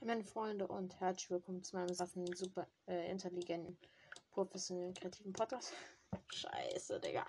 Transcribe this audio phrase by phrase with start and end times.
[0.00, 3.76] Meine Freunde und herzlich willkommen zu meinem saffen, super äh, intelligenten,
[4.30, 5.72] professionellen, kreativen Podcast.
[6.32, 7.26] Scheiße, Digga.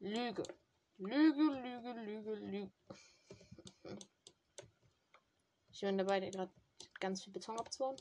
[0.00, 0.42] Lüge.
[0.98, 2.70] Lüge, Lüge, Lüge, Lüge.
[5.70, 6.50] Ich bin dabei, gerade
[6.98, 7.96] ganz viel Beton abzubauen.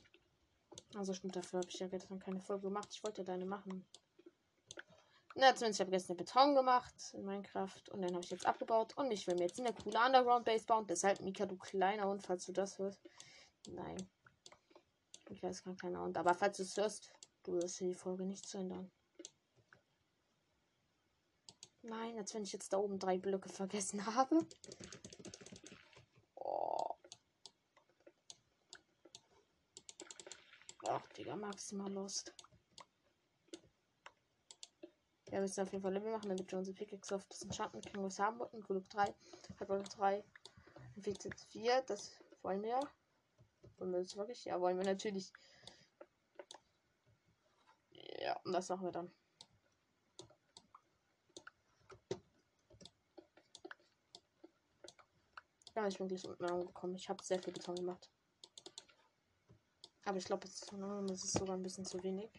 [0.96, 2.90] Also stimmt, dafür habe ich ja gestern keine Folge gemacht.
[2.92, 3.86] Ich wollte deine machen.
[5.40, 8.98] Na, zumindest ich habe gestern Beton gemacht in Minecraft und dann habe ich jetzt abgebaut
[8.98, 10.88] und ich will mir jetzt eine coole Underground Base bauen.
[10.88, 13.00] Deshalb, Mika, du kleiner Hund, falls du das hörst.
[13.70, 14.10] Nein.
[15.30, 17.12] Mika ist kein kleiner Hund, aber falls du es hörst,
[17.44, 18.92] du wirst die Folge nicht zu ändern.
[21.84, 24.40] Nein, als wenn ich jetzt da oben drei Blöcke vergessen habe.
[26.34, 26.96] Oh.
[30.88, 32.34] Ach, Digga, maximal lost.
[35.28, 37.82] Ja, wir müssen auf jeden Fall Level machen, damit wir unsere Pickaxe auf das Enchanten
[37.82, 38.62] Kangos haben wollten.
[38.62, 39.14] Glück 3,
[39.60, 40.24] Halbwolle 3,
[40.96, 42.80] Infizit 4, das wollen wir.
[43.78, 44.46] Wollen wir das wirklich?
[44.46, 45.34] Ja, wollen wir natürlich.
[48.20, 49.12] Ja, und das machen wir dann.
[55.76, 56.96] Ja, ich bin gleich unten angekommen.
[56.96, 58.10] Ich habe sehr viel Beton gemacht.
[60.06, 60.54] Aber ich glaube, es
[61.24, 62.32] ist sogar ein bisschen zu wenig.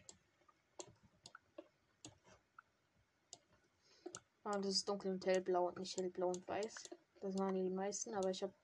[4.51, 6.75] Ah, das ist dunkel und hellblau und nicht hellblau und weiß.
[7.21, 8.55] Das waren die meisten, aber ich habe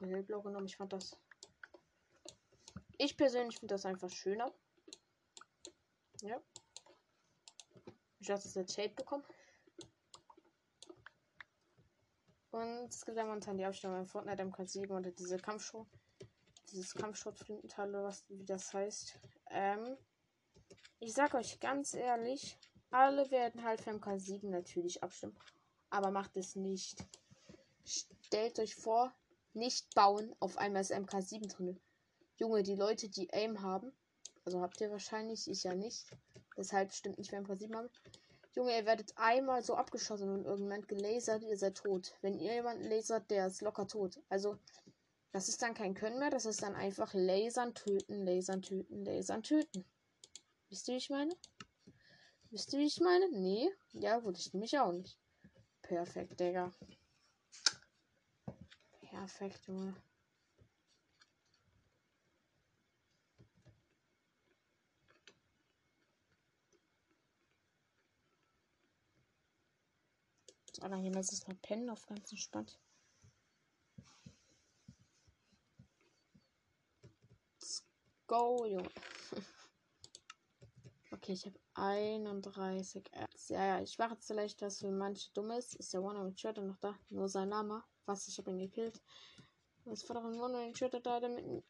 [0.00, 0.66] hellblau genommen.
[0.66, 1.16] Ich fand das.
[2.98, 4.52] Ich persönlich finde das einfach schöner.
[6.22, 6.42] Ja.
[8.18, 9.22] Ich habe das als Shade bekommen.
[12.50, 15.86] Und es gibt ja momentan die Abstimmung in Fortnite MK7 oder diese Kampfshow.
[16.72, 19.20] Dieses Kampfschrott-Flintenteil was wie das heißt.
[19.50, 19.96] Ähm,
[20.98, 22.58] ich sag euch ganz ehrlich,
[22.96, 25.36] alle werden halt für MK7 natürlich abstimmen.
[25.90, 27.04] Aber macht es nicht.
[27.84, 29.14] Stellt euch vor,
[29.52, 31.80] nicht bauen, auf einmal ist MK7 drin.
[32.36, 33.92] Junge, die Leute, die Aim haben,
[34.44, 36.06] also habt ihr wahrscheinlich, ich ja nicht.
[36.56, 37.90] Deshalb stimmt nicht für MK7 haben.
[38.54, 42.14] Junge, ihr werdet einmal so abgeschossen und irgendwann gelasert, ihr seid tot.
[42.22, 44.18] Wenn ihr jemanden lasert, der ist locker tot.
[44.30, 44.58] Also,
[45.32, 49.42] das ist dann kein Können mehr, das ist dann einfach lasern, töten, lasern, töten, lasern,
[49.42, 49.84] töten.
[50.70, 51.34] Wisst ihr, wie ich meine?
[52.56, 53.28] Wisst ihr, wie ich meine?
[53.32, 53.70] Nee.
[53.92, 55.18] Ja, gut, ich mich auch nicht.
[55.82, 56.72] Perfekt, Digga.
[59.10, 59.94] Perfekt, Junge.
[70.72, 72.80] So, dann gehen wir jetzt mal pennen auf ganz entspannt.
[77.60, 77.84] Let's
[78.26, 78.88] go, Junge.
[81.26, 83.48] Okay, ich habe 31 Erz.
[83.48, 85.74] Ja, ja, ich mache jetzt vielleicht was für manche Dummes.
[85.74, 86.96] Ist der One mit Shredder noch da?
[87.08, 87.82] Nur sein Name.
[88.04, 88.28] Was?
[88.28, 89.02] Ich habe ihn gekillt.
[89.86, 91.64] Was war doch ein One mit Shredder da, der mit,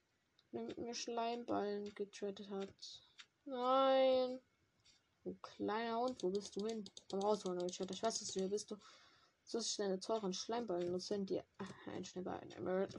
[0.52, 2.68] mit mir Schleimballen getradet hat?
[3.46, 4.40] Nein.
[5.24, 6.84] Du kleiner Hund, wo bist du hin?
[7.08, 7.94] Komm raus, One mit Shredder.
[7.94, 8.70] Ich weiß, dass du hier bist.
[8.70, 8.76] Du
[9.42, 11.40] sollst schnell eine teuren Schleimballen nutzen, die
[11.86, 12.94] ein Schneeball Emerald.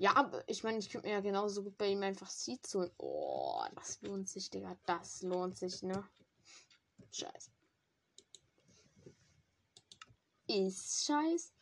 [0.00, 2.92] Ja, ich meine, ich könnte mir ja genauso gut bei ihm einfach Seed holen.
[2.98, 4.78] Oh, das lohnt sich, Digga.
[4.86, 6.08] Das lohnt sich, ne?
[7.10, 7.50] Scheiße.
[10.46, 11.52] Ist scheiß.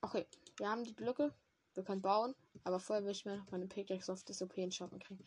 [0.00, 0.26] Okay,
[0.56, 1.32] wir haben die Blöcke.
[1.74, 2.34] Wir können bauen.
[2.64, 5.24] Aber vorher will ich mir noch meine Pickaxe auf das OP in Schatten kriegen.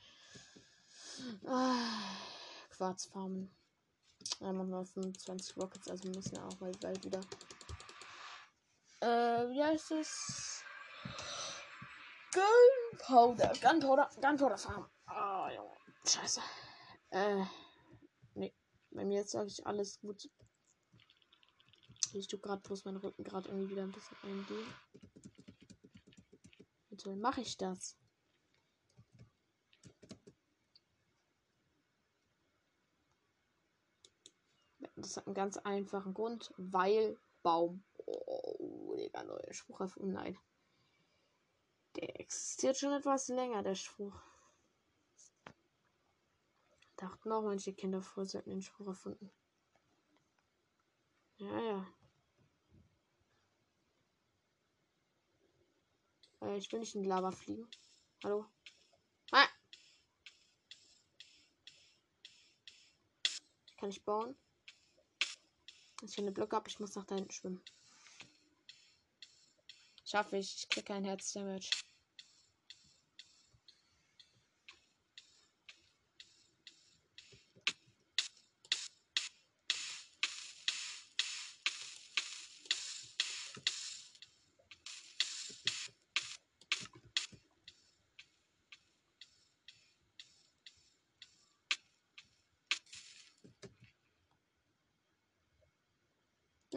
[1.46, 2.18] Ah,
[2.70, 3.50] Quarzfarmen.
[4.40, 7.22] Machen wir 25 Rockets, also müssen wir auch mal bald wieder.
[9.00, 10.64] Äh, wie heißt es?
[12.34, 14.90] Gunpowder, Gunpowder, Gunpowder Farm.
[15.06, 15.76] Ah, oh, Junge.
[16.06, 16.42] Scheiße.
[17.12, 17.46] Äh,
[18.34, 18.54] nee.
[18.92, 20.30] Bei mir ist eigentlich alles gut.
[22.14, 24.74] Ich tue gerade bloß meinen Rücken gerade irgendwie wieder ein bisschen eingehen.
[26.90, 27.98] Bitte mache ich das.
[35.04, 37.84] Das hat einen ganz einfachen Grund, weil Baum.
[38.06, 40.14] Oh, Digga, neuer Spruch erfunden.
[40.14, 40.40] Nein.
[41.98, 44.18] Der existiert schon etwas länger, der Spruch.
[46.96, 49.30] Dachten auch manche Kinder früher, sie hätten den Spruch erfunden.
[51.36, 51.88] Ja, ja.
[56.42, 57.68] Äh, ich will nicht in Lava fliegen.
[58.24, 58.46] Hallo?
[59.34, 59.50] Ah!
[63.78, 64.38] Kann ich bauen?
[66.06, 67.62] Ich eine Blöcke ab, ich muss nach da hinten schwimmen.
[70.06, 71.32] Schaffe ich, ich kriege kein Herz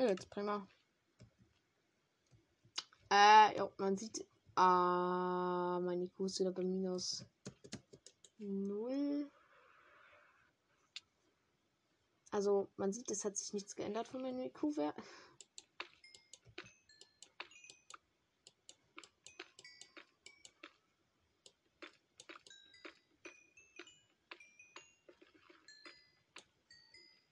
[0.09, 0.67] jetzt prima.
[3.11, 4.27] Äh, ja, man sieht.
[4.57, 7.27] Ah, meine IQ ist wieder bei minus
[8.39, 9.31] 0.
[12.31, 14.97] Also, man sieht, es hat sich nichts geändert von meinem IQ-Wert.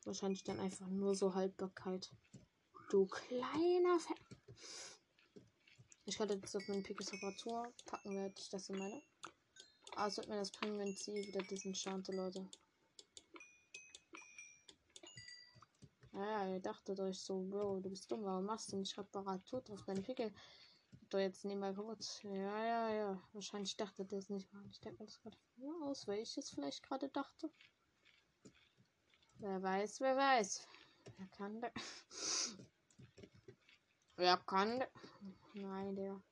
[0.04, 2.12] Wahrscheinlich dann einfach nur so Haltbarkeit.
[2.94, 4.14] Du kleiner Fe
[6.04, 9.02] Ich könnte das auf meine Pickes Reparatur packen, werde ich das in meine.
[9.96, 12.48] Aber es wird mir das bringen, wenn sie wieder diesen Chante, Leute.
[16.12, 19.82] Ja, ihr dachtet euch so, Bro, du bist dumm, warum machst du nicht Reparatur drauf?
[19.84, 20.32] Deine Pickel
[21.10, 22.22] doch jetzt nebenbei kaputt.
[22.22, 23.28] Ja, ja, ja.
[23.32, 24.64] Wahrscheinlich dachte der es nicht mal.
[24.70, 25.36] Ich denke mir das gerade
[25.82, 27.50] aus, weil ich es vielleicht gerade dachte.
[29.40, 30.64] Wer weiß, wer weiß.
[31.16, 31.72] Wer kann der?
[34.16, 34.84] Wer kann?
[35.54, 36.22] Nein, der.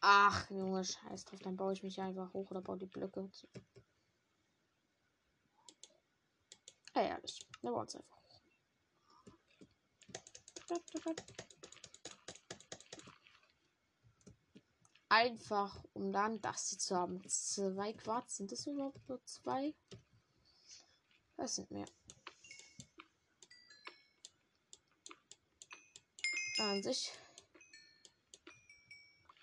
[0.00, 1.40] Ach, Junge, scheiß drauf.
[1.40, 3.48] Dann baue ich mich einfach hoch oder baue die Blöcke zu.
[6.94, 7.40] Ja, ehrlich.
[7.62, 8.40] Wir bauen es einfach hoch.
[15.08, 17.28] Einfach, um dann das hier zu haben.
[17.28, 18.36] Zwei Quarz.
[18.36, 19.74] Sind das überhaupt nur zwei?
[21.36, 21.86] Das sind mehr.
[26.58, 27.12] An sich.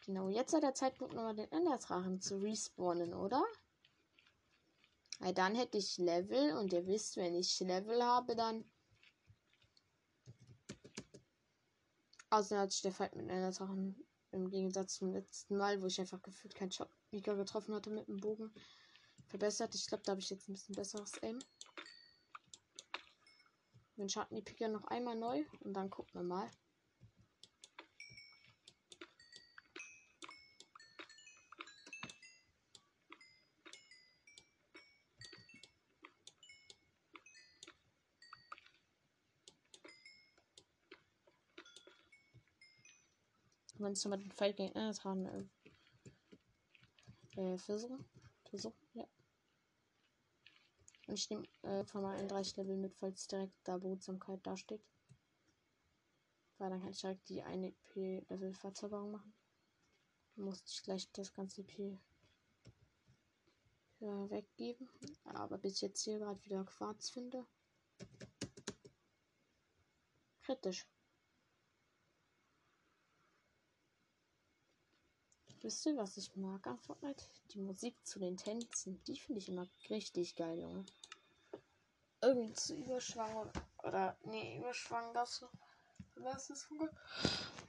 [0.05, 3.43] Genau, jetzt hat der Zeitpunkt nochmal den Enderdrachen zu respawnen, oder?
[5.19, 8.65] Ja, dann hätte ich Level und ihr wisst, wenn ich Level habe, dann.
[12.31, 16.21] Außerdem hat sich der Fight mit Enderdrachen im Gegensatz zum letzten Mal, wo ich einfach
[16.23, 18.51] gefühlt keinen Shopbeaker getroffen hatte mit dem Bogen,
[19.27, 19.75] verbessert.
[19.75, 21.39] Ich glaube, da habe ich jetzt ein bisschen besseres Aim.
[23.95, 26.49] Wir schalten die Picker noch einmal neu und dann gucken wir mal.
[43.83, 45.43] Wenn es nochmal den Fight gegen Ernst haben, äh,
[47.35, 48.05] äh, versuchen.
[48.49, 49.05] Versuchen, ja.
[51.07, 54.81] Und ich nehme äh, von mal ein 30 Level mit, falls direkt da Behutsamkeit dasteht.
[56.57, 59.33] Weil dann kann ich direkt die eine EP-Level-Verzauberung machen.
[60.35, 61.99] Dann muss ich gleich das ganze äh,
[63.99, 64.89] weggeben.
[65.25, 67.45] Aber bis ich jetzt hier gerade wieder Quarz finde.
[70.41, 70.87] Kritisch.
[75.63, 77.23] Wisst ihr, was ich mag an Fortnite?
[77.51, 79.01] Die Musik zu den Tänzen.
[79.07, 80.85] Die finde ich immer richtig geil, Junge.
[82.21, 83.49] Irgendwie zu Überschwang
[83.81, 84.17] oder.
[84.25, 85.53] Nee, Überschwang gab's noch.
[86.15, 86.67] Was ist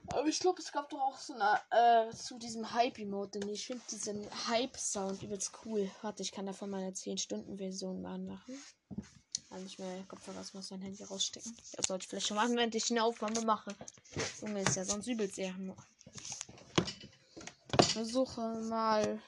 [0.07, 1.61] Aber ich glaube, es gab doch auch so eine.
[1.71, 3.39] Äh, zu diesem Hype-Emote.
[3.39, 5.89] Denn ich finde diesen Hype-Sound übelst cool.
[6.01, 8.61] Warte, ich kann davon meine 10-Stunden-Version mal anmachen.
[9.47, 11.55] Kann nicht mehr Kopfhörer aus mein Handy rausstecken.
[11.77, 13.73] Das sollte ich vielleicht schon machen, wenn ich eine Aufnahme mache.
[14.41, 15.53] Junge, ist ja sonst übelst eher
[17.95, 19.21] versuche mal.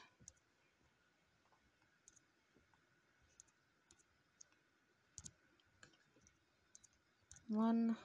[7.48, 7.96] Mann.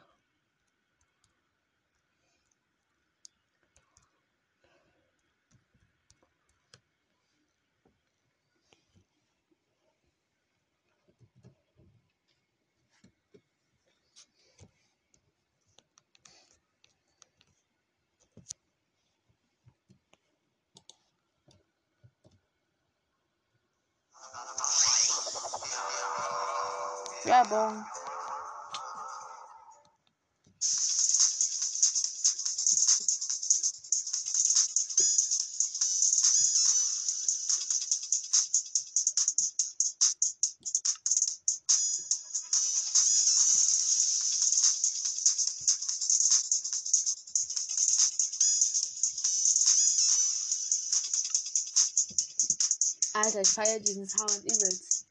[53.34, 55.08] Alter, ich feiere diesen Sound übelst.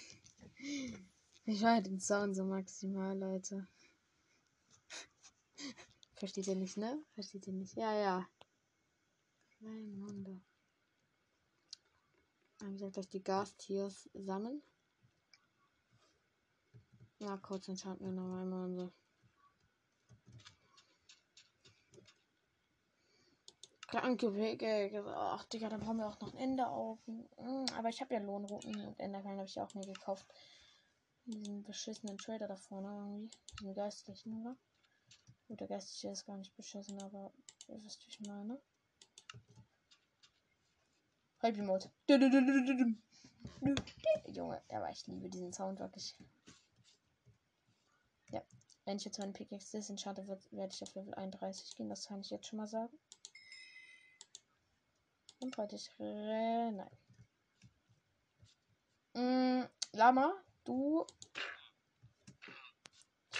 [1.47, 3.67] Ich feiere den Sound so maximal, Leute.
[6.15, 7.03] Versteht ihr nicht, ne?
[7.13, 7.75] Versteht ihr nicht?
[7.77, 8.27] Ja, ja.
[9.59, 9.94] Kleine
[12.95, 14.63] gleich die Gastiers sammeln.
[17.19, 18.91] Ja, kurz entscheiden wir noch einmal unsere.
[23.87, 25.03] Krankenwege.
[25.07, 26.99] Ach, Digga, dann brauchen wir auch noch ein Ende auf.
[27.05, 30.25] Hm, aber ich habe ja Lohnrouten und Enderperlen habe ich auch mir gekauft.
[31.25, 33.31] Diesen beschissenen Trader da vorne irgendwie.
[33.59, 34.57] Diesen geistlichen, oder?
[35.47, 37.31] Gut, der geistliche ist gar nicht beschissen, aber
[37.67, 38.59] ihr wisst, wie ich meine.
[41.45, 41.91] Halbmode.
[44.33, 46.15] Junge, aber ich liebe diesen Sound wirklich.
[48.31, 48.41] Ja,
[48.85, 51.89] wenn ich jetzt meine Pickaxe disenchante, werde ich auf Level 31 gehen.
[51.89, 52.97] Das kann ich jetzt schon mal sagen.
[55.39, 56.89] Und heute ich Nein.
[59.13, 60.33] Mm, Lama,
[60.63, 61.05] du.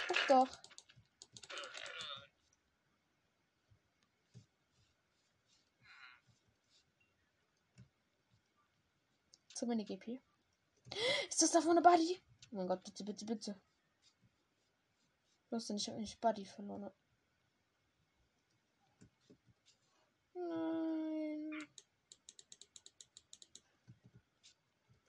[0.06, 0.48] Guck doch.
[9.56, 10.20] Zu wenig GP.
[11.30, 12.22] Ist das da vorne Buddy?
[12.52, 13.58] Oh mein Gott, bitte, bitte, bitte.
[15.48, 16.90] Bloß denn ich habe nicht Buddy verloren.
[20.34, 21.68] Nein.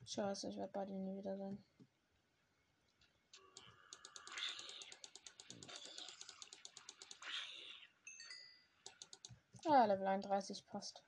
[0.05, 1.65] Scheiße, ich werde Buddy nie wieder sein.
[9.65, 11.03] Ah, Level 31 passt.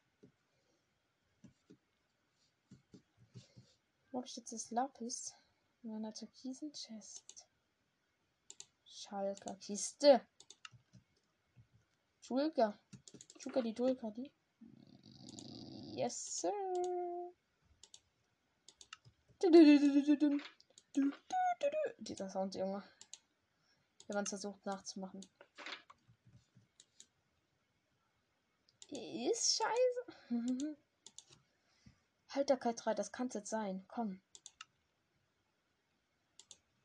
[4.14, 5.36] Habe ich jetzt das Lapis?
[5.84, 7.48] In einer türkisen Chest.
[8.84, 10.22] Schalker Kiste.
[12.24, 12.78] Julka.
[13.40, 14.32] Julka die Julka die.
[15.96, 16.52] Yes, sir.
[22.00, 22.84] Dieser Sound, Junge.
[24.08, 25.22] Wenn man es versucht nachzumachen.
[28.90, 30.78] Ist scheiße.
[32.32, 33.84] Haltbarkeit 3, das kann es jetzt sein.
[33.88, 34.22] Komm.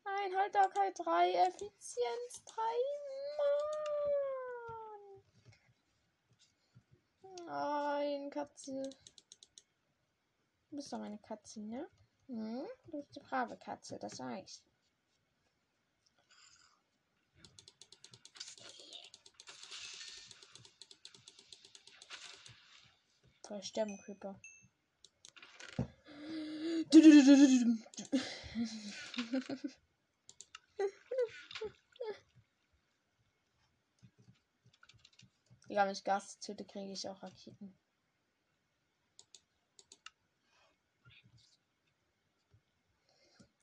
[0.05, 2.63] Nein, Haltbarkeit 3, Effizienz 3.
[7.21, 7.47] Mann.
[7.47, 8.83] Nein, Katze.
[10.71, 11.91] Du bist doch meine Katze, ne?
[12.29, 12.67] Hm?
[12.87, 14.63] Du bist die brave Katze, das ich.
[23.43, 24.41] Drei Sterben Creeper.
[35.69, 37.75] Ja, wenn ich Gas töte, kriege ich auch Raketen.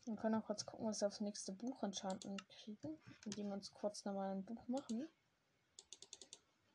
[0.06, 2.98] Wir können auch kurz gucken, was wir aufs nächste Buch Enchantment kriegen.
[3.24, 5.08] Indem wir uns kurz nochmal ein Buch machen.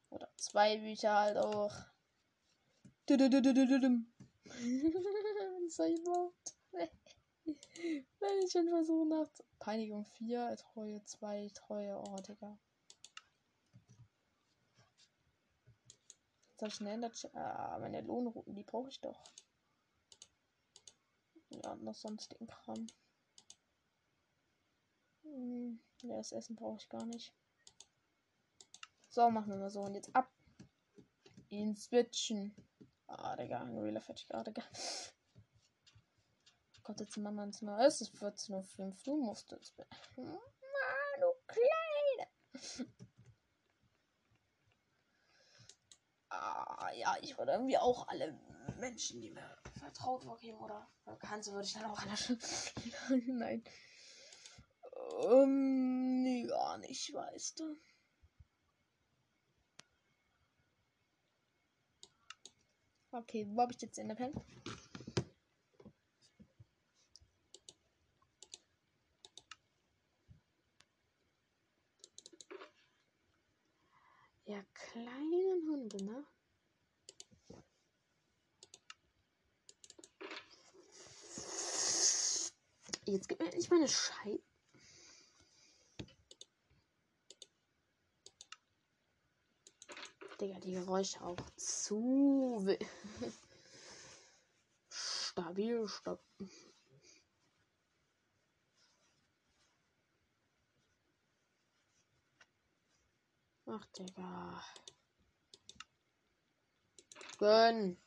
[0.08, 1.74] Oder zwei Bücher halt auch.
[5.66, 6.56] ich überhaupt?
[7.44, 12.58] Wenn ich schon versuche nach Peinigung 4, Treue 2, Treue, oh Digga.
[16.50, 19.22] Jetzt habe ich eine Ender Ah, meine Lohnrouten, die brauche ich doch.
[21.50, 22.86] Ja, noch sonstigen Kram.
[25.22, 27.34] Hm, das Essen brauche ich gar nicht.
[29.08, 29.80] So, machen wir mal so.
[29.82, 30.30] Und jetzt ab.
[31.48, 32.54] In Switchen.
[33.06, 34.52] Ah, Digga, ein Realer fertig gerade.
[36.86, 37.80] Kommt jetzt Mama ins Zimmer.
[37.80, 38.96] Es ist 14.05 Uhr.
[39.02, 39.88] Du musst ins Bett.
[40.14, 40.36] Mann,
[41.20, 42.28] du Kleine.
[46.28, 48.38] ah, ja, ich würde irgendwie auch alle
[48.78, 52.38] Menschen, die mir vertraut vorgeben oder bekannt würde ich dann auch alle schon.
[53.36, 53.64] Nein.
[55.24, 57.76] Ähm, nee, gar nicht, weißt du.
[63.10, 64.32] Okay, wo habe ich jetzt in der Pen?
[74.48, 76.24] Ja, kleinen Hunde, ne?
[83.06, 84.42] Jetzt gib mir endlich meine Scheibe.
[90.40, 92.64] Digga, die Geräusche auch zu
[94.88, 96.65] stabil, stabil.
[103.78, 104.64] Ach, Digga.
[107.38, 107.98] Gönn.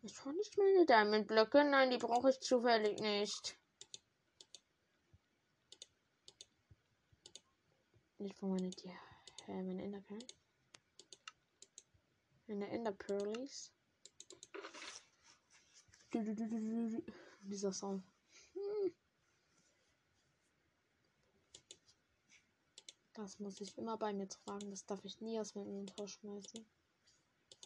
[0.00, 1.64] Ich brauche nicht meine Diamond-Blöcke.
[1.64, 3.58] Nein, die brauche ich zufällig nicht.
[8.16, 10.26] Nicht von meine die äh, meine Enderperlen.
[12.46, 13.70] Meine Enderpearlies.
[17.42, 18.02] Dieser Song.
[23.18, 24.70] Das muss ich immer bei mir tragen.
[24.70, 26.64] Das darf ich nie aus meinem Inventar schmeißen.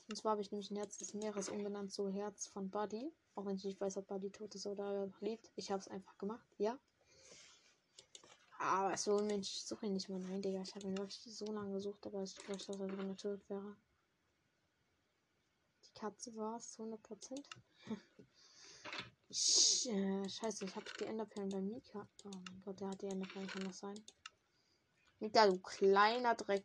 [0.09, 3.13] Und zwar habe ich nämlich ein Herz des Meeres umgenannt, so Herz von Buddy.
[3.35, 5.51] Auch wenn ich nicht weiß, ob Buddy tot ist oder lebt.
[5.57, 6.79] Ich habe es einfach gemacht, ja.
[8.61, 10.21] Aber so ein Mensch, ich suche ihn nicht mehr.
[10.21, 13.17] Nein, Digga, ich habe ihn wirklich so lange gesucht, aber ich glaube, dass er drin
[13.19, 13.77] tot wäre.
[15.85, 17.43] Die Katze war es, 100%.
[19.29, 22.09] Äh, scheiße, ich habe die Enderperlen bei Mika.
[22.25, 24.03] Oh mein Gott, der hat die Enderperlen, kann das sein?
[25.23, 26.65] Mika, du kleiner Dreck.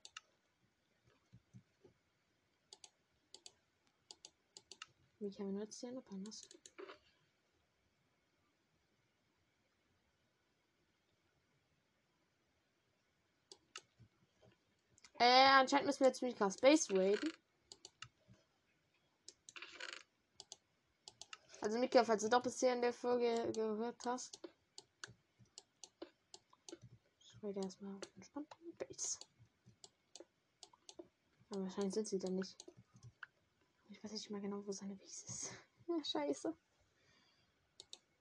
[5.20, 6.58] Wenn du jetzt die Enderperlen hast.
[15.20, 15.26] Äh,
[15.60, 17.32] anscheinend müssen wir jetzt Mika Space raiden.
[21.62, 24.40] Also Mika, falls du doch bisher in der Folge gehört hast.
[27.44, 29.20] Raide erstmal entspannt Base.
[31.50, 32.56] Aber wahrscheinlich sind sie dann nicht.
[33.90, 35.52] Ich weiß nicht mal genau, wo seine Base ist.
[35.88, 36.54] ja, scheiße.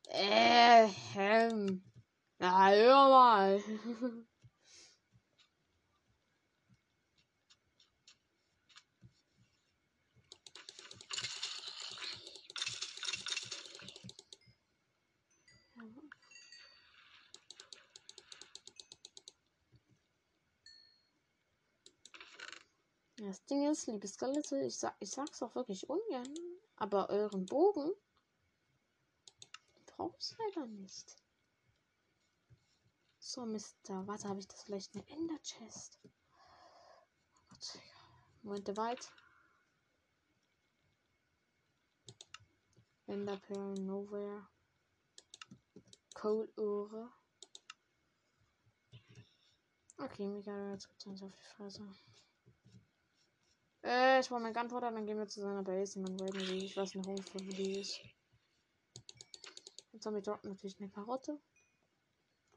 [0.09, 1.83] Äh, ähm.
[2.39, 3.63] Na, hör mal.
[23.27, 26.33] Das Ding ist, liebe Skeleton, ich, sag, ich sag's auch wirklich ungern,
[26.77, 27.91] aber euren Bogen
[29.85, 31.17] brauche ich leider nicht.
[33.19, 34.07] So, Mister.
[34.07, 35.99] Warte, habe ich das vielleicht eine Ender Chest?
[36.05, 36.09] Oh
[37.49, 37.81] Gott.
[38.43, 39.13] Moment, der weit.
[43.09, 44.47] Ender Pearl Nowhere.
[46.15, 47.13] Cold Ohre.
[49.99, 51.83] Okay, Mika, jetzt auf die Fresse.
[53.87, 56.65] Äh, ich brauche mein Gunpowder, dann gehen wir zu seiner Base und dann raiden wir
[56.65, 58.01] Ich weiß ungefähr, wo die ist.
[59.93, 61.41] Ein Zombie droppt natürlich eine Karotte.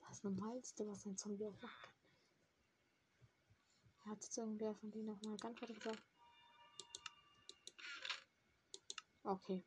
[0.07, 1.93] Das Normalste, was ein Zombie auch machen kann.
[4.11, 6.03] Hat jetzt irgendwer von denen noch mal Gunpowder gedroppt?
[9.23, 9.63] Okay.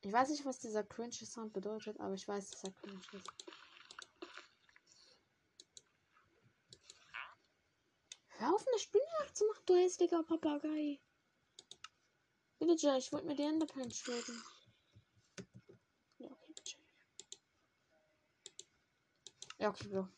[0.00, 3.30] Ich weiß nicht, was dieser cringe Sound bedeutet, aber ich weiß, dass er cringe ist.
[8.38, 11.00] Hör auf, eine Spinne zu machen, du hässlicher Papagei.
[12.60, 14.44] Villager, ich wollte mir die Enderperlen schwören.
[16.18, 16.76] Ja, okay, bitte.
[19.58, 20.08] Ja, okay, Bro.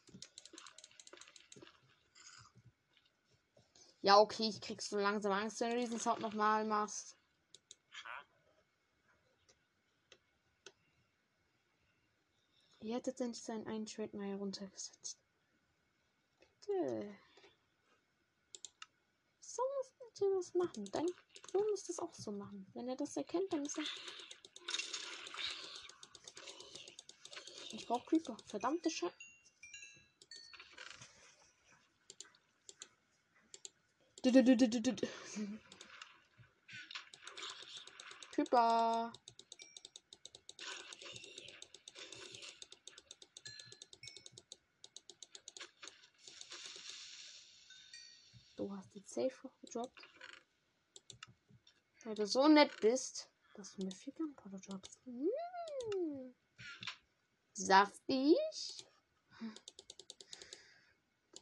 [4.03, 7.17] Ja, okay, ich krieg so langsam Angst, wenn du diesen Sound nochmal machst.
[12.81, 15.19] Ihr hättet endlich seinen einen Trade mal heruntergesetzt.
[16.41, 17.19] Bitte.
[20.21, 20.85] Er das machen.
[20.93, 21.07] Dein
[21.51, 22.67] Bruder muss das auch so machen.
[22.75, 23.85] Wenn er das erkennt, dann ist er.
[27.73, 28.37] Ich brauche Creeper.
[28.47, 29.15] Verdammte Scheiße.
[38.33, 39.13] Creeper.
[48.81, 50.03] Hast die Safe gedroppt.
[52.05, 55.07] Weil du so nett bist, dass du mir viel Gunpowder droppst.
[55.07, 56.35] Mmh.
[57.53, 58.37] Saftig.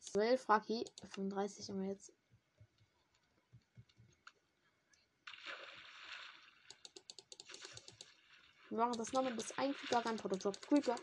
[0.01, 2.12] 12 Raki, 35 haben wir jetzt.
[8.68, 10.66] Wir machen das nochmal bis ein Creeper Gunpowder droppt.
[10.66, 10.96] Creeper.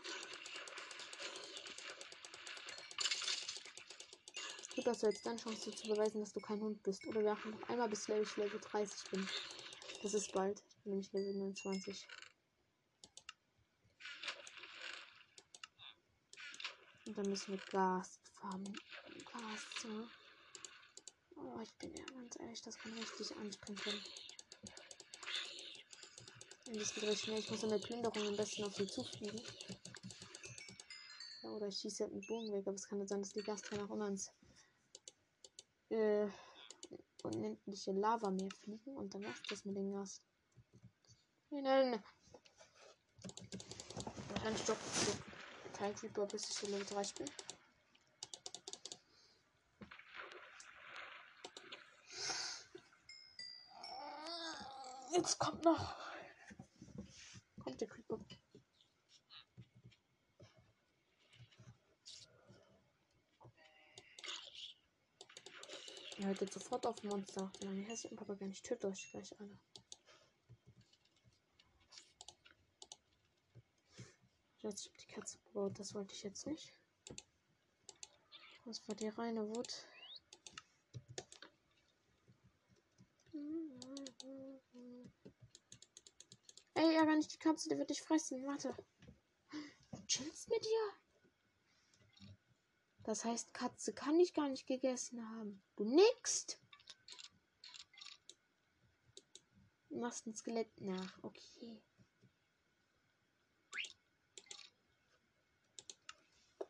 [4.86, 7.04] Du jetzt dann Chance zu beweisen, dass du kein Hund bist.
[7.08, 9.28] Oder wir machen noch einmal bis ich Level 30 bin.
[10.00, 10.62] Das ist bald.
[10.68, 12.06] Ich bin nämlich Level 29.
[17.04, 18.78] Und dann müssen wir Gas farmen.
[19.32, 19.88] Gas, so.
[21.34, 24.04] Oh, ich bin ja ganz ehrlich, das kann richtig anstrengend werden.
[26.66, 27.40] Das geht recht schnell.
[27.40, 29.42] Ich muss in der Plünderung am besten auf sie zufliegen.
[31.42, 33.42] Ja, oder ich schieße halt einen Bogen weg, aber es kann nicht sein, dass die
[33.42, 34.30] Gasträger auch immer ins
[35.90, 36.28] äh,
[37.22, 40.22] unendliche Lava mehr fliegen und dann macht das mit dem Gas.
[41.50, 42.04] Nein, nein.
[44.42, 44.78] Dann stopp.
[45.72, 47.30] Kein Creeper, bis ich Level 3 bin.
[55.12, 55.96] Jetzt kommt noch.
[57.62, 58.18] Kommt der Creeper.
[66.40, 67.50] Jetzt sofort auf Monster.
[67.64, 68.52] Meine hässlichen Papageien.
[68.52, 69.58] Ich töte euch gleich alle.
[74.58, 75.78] Jetzt die Katze gebaut.
[75.78, 76.72] Das wollte ich jetzt nicht.
[78.64, 79.86] Das war die reine Wut.
[86.74, 88.44] Ey, ärger nicht die Katze, die wird dich fressen.
[88.46, 88.74] Warte.
[89.92, 91.05] Du chillst mit dir?
[93.06, 95.62] Das heißt, Katze kann ich gar nicht gegessen haben.
[95.76, 96.58] Du nix.
[99.88, 101.22] Du machst ein Skelett nach.
[101.22, 101.80] Okay.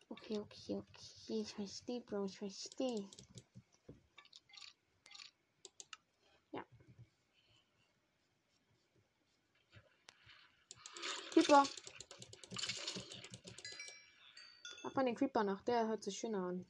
[0.09, 1.39] Okay, okay, okay.
[1.41, 2.25] Ich verstehe, Bro.
[2.25, 3.09] Ich verstehe.
[6.51, 6.63] Ja.
[11.31, 11.63] Creeper.
[14.97, 15.61] Mal den Creeper nach.
[15.61, 16.65] Der hört sich schöner an.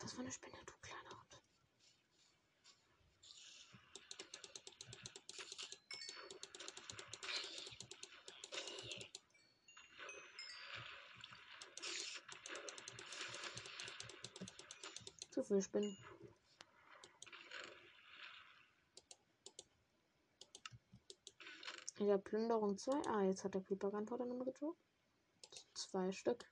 [0.00, 1.40] Das war eine Spinne, du kleiner Hund.
[15.30, 15.96] Zu viele Spinnen.
[22.08, 23.02] Der Plünderung 2.
[23.06, 24.80] Ah, jetzt hat der Creeper Gunpowder nochmal gedroppt.
[25.74, 26.42] Zwei Stück.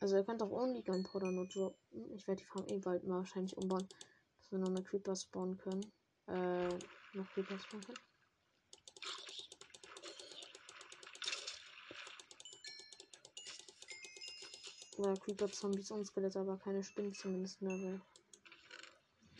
[0.00, 2.14] Also ihr könnt auch ohne Gunpowder nur droppen.
[2.14, 3.86] Ich werde die Farm eh bald mal wahrscheinlich umbauen.
[4.38, 5.84] Dass wir noch eine Creeper spawnen können.
[6.28, 6.68] Äh,
[7.12, 7.98] noch Creeper spawnen können.
[14.96, 18.00] Oder Creeper Zombies und Skelette, aber keine Spinnen zumindest mehr, weil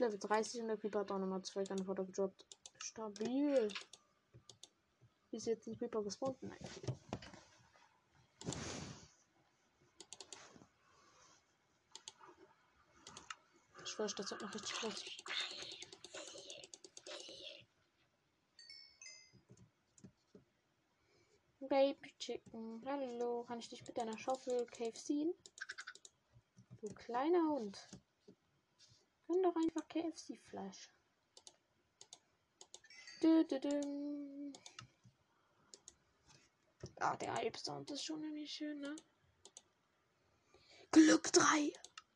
[0.00, 2.46] Level 30 und der Creeper hat auch nochmal zwei Gunpowder gedroppt.
[2.82, 3.68] Stabil.
[5.30, 6.42] Ist jetzt ein Creeper gespawnt?
[6.42, 6.58] Nein.
[13.84, 15.04] Ich weiß, das wird noch richtig groß.
[21.60, 22.82] Baby Chicken.
[22.86, 25.32] Hallo, kann ich dich mit deiner Schaufel Cave ziehen?
[26.80, 27.88] Du kleiner Hund.
[29.30, 30.88] Nimm doch einfach KFC-Fleisch.
[36.98, 38.96] Ah, der Hype-Sound ist schon irgendwie schön, ne?
[40.90, 41.72] Glück 3.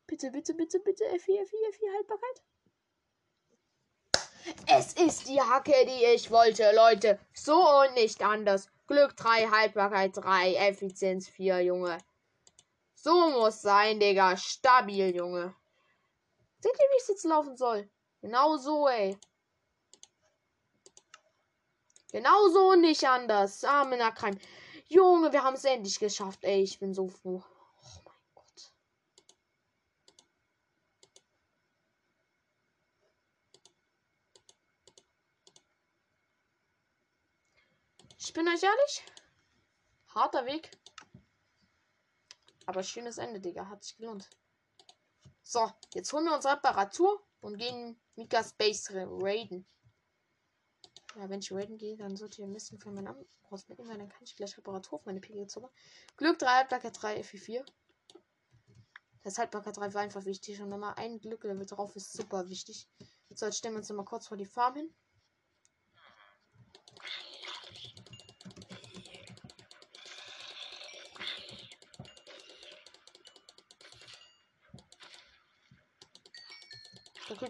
[0.07, 1.05] Bitte, bitte, bitte, bitte.
[1.05, 2.41] F4, F4, F4, Haltbarkeit.
[4.67, 7.17] Es ist die Hacke, die ich wollte, Leute.
[7.33, 8.69] So und nicht anders.
[8.87, 11.97] Glück 3, Haltbarkeit 3, Effizienz 4, Junge.
[12.93, 14.35] So muss sein, Digga.
[14.35, 15.55] Stabil, Junge.
[16.65, 17.87] Seht ihr, wie es jetzt laufen soll?
[18.21, 19.19] Genau so, ey.
[22.11, 23.63] Genau so nicht anders.
[23.63, 24.35] Arme Nakheim.
[24.87, 26.63] Junge, wir haben es endlich geschafft, ey.
[26.63, 27.43] Ich bin so froh.
[27.83, 28.73] Oh mein Gott.
[38.17, 39.03] Ich bin euch ehrlich.
[40.15, 40.71] Harter Weg.
[42.65, 43.67] Aber schönes Ende, Digga.
[43.67, 44.27] Hat sich gelohnt.
[45.47, 49.67] So, jetzt holen wir unsere Reparatur und gehen Mika Space raiden.
[51.15, 54.09] Ja, wenn ich raiden gehe, dann sollte ihr Misten für meinen Amboss mitnehmen, weil dann
[54.09, 55.69] kann ich gleich Reparatur auf meine Pigel zaubern.
[56.17, 57.63] Glück 3, Haltbarkeit 3, FI4.
[59.21, 60.59] Das Haltbarkeit 3 war einfach wichtig.
[60.61, 62.89] Und nochmal ein Glücklevel drauf ist super wichtig.
[63.29, 64.95] So, jetzt stellen wir uns nochmal kurz vor die Farm hin.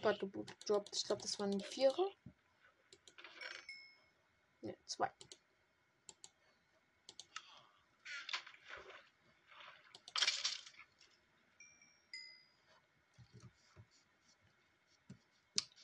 [0.05, 0.95] Hat gedroppt.
[0.95, 2.11] Ich glaube, das waren Vierer.
[4.61, 5.11] Ne, zwei.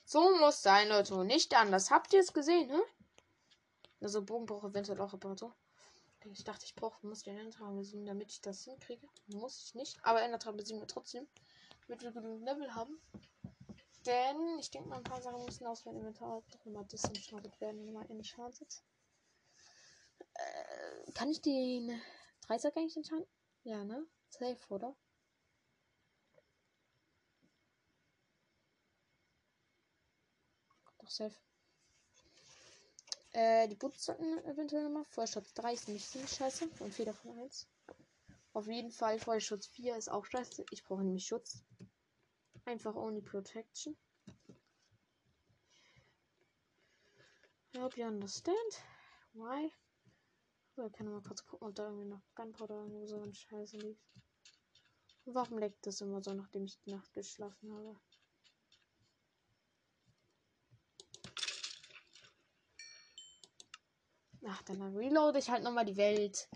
[0.06, 1.26] So muss sein, Leute.
[1.26, 1.90] Nicht anders.
[1.90, 2.84] Habt ihr es gesehen, ne?
[4.02, 5.56] Also Bogen braucht eventuell auch Reparatur.
[6.26, 9.08] Ich dachte, ich brauche, muss den Endertraum besiegen, damit ich das hinkriege.
[9.28, 9.98] Muss ich nicht.
[10.04, 11.28] Aber Endertraum besiegen wir trotzdem.
[11.88, 13.02] Damit wir genug Level haben.
[14.06, 17.86] Denn ich denke mal, ein paar Sachen müssen aus meinem Inventar doch nochmal disenchanted werden.
[17.86, 18.84] Nochmal enchanted.
[20.34, 22.02] Äh, kann ich den
[22.48, 23.30] Dreisack eigentlich enchanten?
[23.64, 24.08] Ja, ne?
[24.30, 24.96] Safe, oder?
[30.98, 31.36] Doch safe.
[33.34, 35.06] Äh, die Boots sollten eventuell nochmal.
[35.06, 36.70] Feuerschutz 3 ist nicht ziemlich scheiße.
[36.80, 37.68] Und Feder von 1.
[38.54, 40.66] Auf jeden Fall, Feuerschutz 4 ist auch scheiße.
[40.72, 41.64] Ich brauche nämlich Schutz.
[42.66, 43.96] Einfach only protection.
[47.74, 48.82] I hope you understand
[49.34, 49.72] why.
[50.76, 53.78] So, ich kann mal kurz gucken, ob da irgendwie noch Gunpowder irgendwo so ein Scheiße
[53.78, 54.02] liegt.
[55.26, 58.00] Warum leckt das immer so, nachdem ich die Nacht geschlafen habe?
[64.46, 66.50] Ach, dann reload ich halt nochmal die Welt.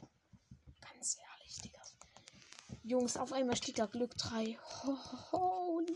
[2.88, 4.60] Jungs, auf einmal steht da Glück 3.
[5.32, 5.96] Holy.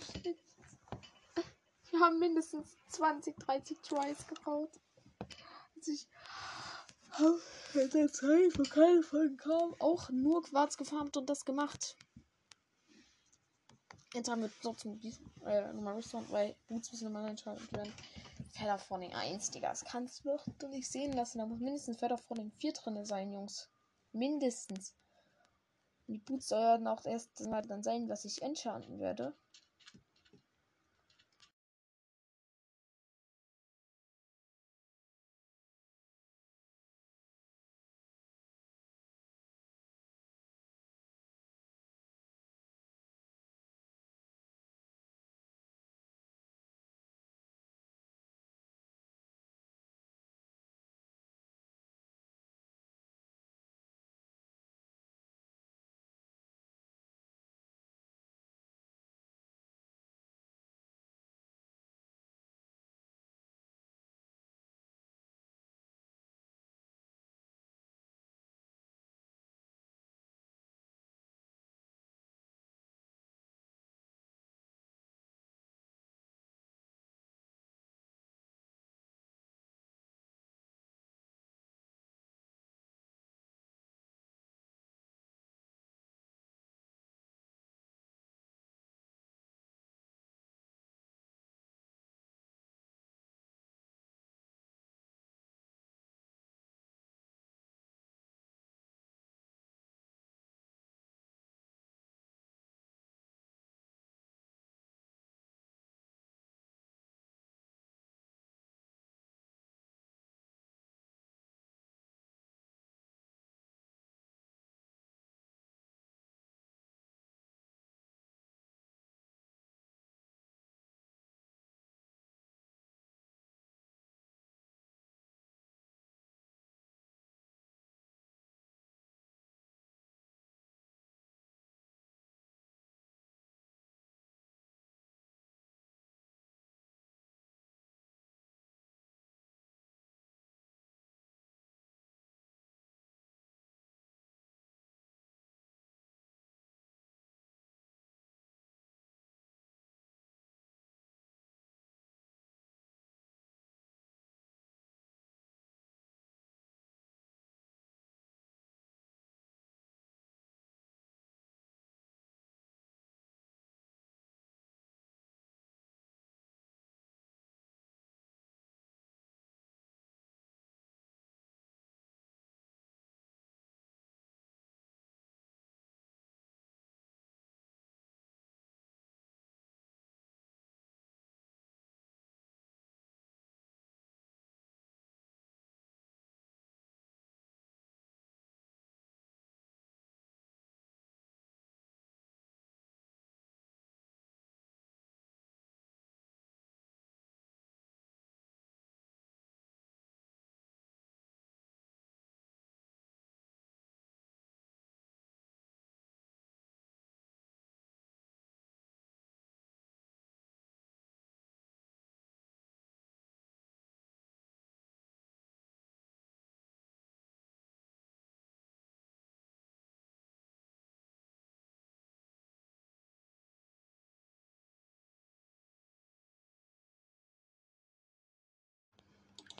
[1.92, 4.72] Wir haben mindestens 20, 30 Tries gebaut.
[5.76, 6.08] Also ich
[7.76, 11.96] in der Zeit, wo keine Folgen kamen, auch nur Quarz gefarmt und das gemacht.
[14.16, 15.00] Jetzt haben wir trotzdem
[15.46, 17.94] äh, nochmal Restaurant, weil Boots müssen nochmal entscheiden werden.
[18.54, 19.70] Featherfalling 1, Digga.
[19.70, 21.38] Das kannst du doch nicht sehen lassen.
[21.38, 23.70] Da muss mindestens Featherfalling 4 drin sein, Jungs.
[24.12, 24.96] Mindestens.
[26.10, 29.36] Die Boots sollten auch erst mal dann sein, was ich enchanten werde.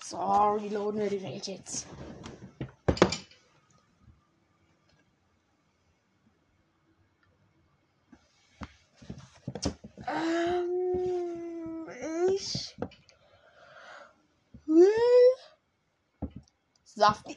[0.10, 1.86] So, reloaden wir die Welt jetzt.
[10.08, 11.88] Ähm,
[12.36, 12.76] ich
[14.66, 14.88] will
[16.86, 17.28] Saft.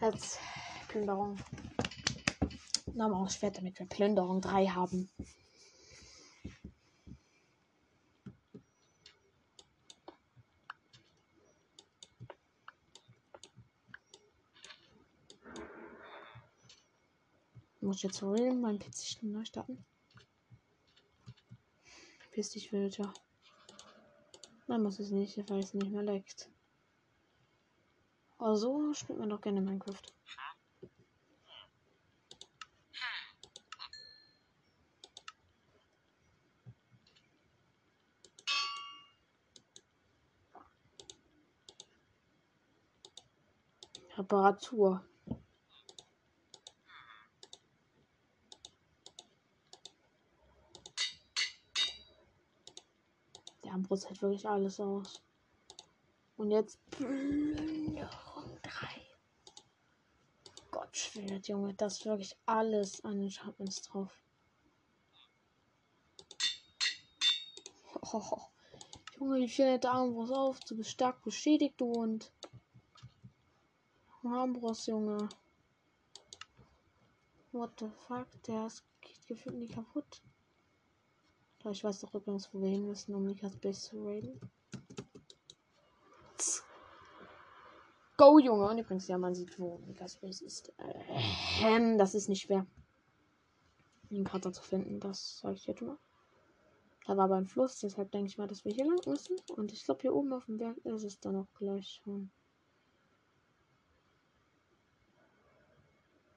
[0.00, 0.38] Jetzt
[0.86, 1.36] Plünderung.
[2.92, 5.10] Nochmal Schwert, damit wir Plünderung 3 haben.
[17.94, 19.84] Muss ich jetzt holen, mein PC neu starten?
[22.32, 23.14] Piss dich, Wilder.
[24.66, 26.50] Man muss es nicht, weil es nicht mehr leckt.
[28.40, 30.02] Oh, so spielt man doch gerne Minecraft.
[44.18, 45.06] Reparatur.
[53.94, 55.22] Armbrust hält wirklich alles aus.
[56.36, 58.88] Und jetzt Plünderung 3.
[60.72, 64.18] Gott schwert, Junge, das ist wirklich alles an Enchantments drauf.
[68.02, 68.38] Oh,
[69.20, 70.60] Junge, viel der Armbrust auf?
[70.60, 72.32] Du bist stark beschädigt, und.
[74.24, 75.28] Armbrust, Junge.
[77.52, 78.26] What the fuck?
[78.48, 80.20] Der ist, geht gefühlt nicht kaputt.
[81.70, 84.38] Ich weiß doch übrigens, wo wir hin müssen, um Nikas Base zu raiden.
[88.16, 88.68] Go, Junge.
[88.68, 90.72] Und übrigens, ja, man sieht, wo Nikas Base ist.
[91.62, 92.66] Ähm, das ist nicht schwer.
[94.10, 95.98] Den Kater zu finden, das sage ich jetzt mal.
[97.06, 99.36] Da war aber ein Fluss, deshalb denke ich mal, dass wir hier lang müssen.
[99.56, 102.30] Und ich glaube, hier oben auf dem Berg ist es dann auch gleich schon.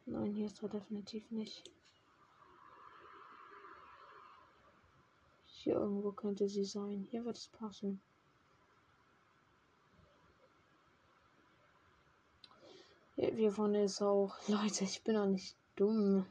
[0.05, 1.69] Nein, hier ist er definitiv nicht.
[5.67, 7.06] Hier irgendwo könnte sie sein.
[7.12, 7.99] Hier wird es passen.
[13.17, 14.34] Hier vorne ist auch.
[14.47, 16.25] Leute, ich bin auch nicht dumm.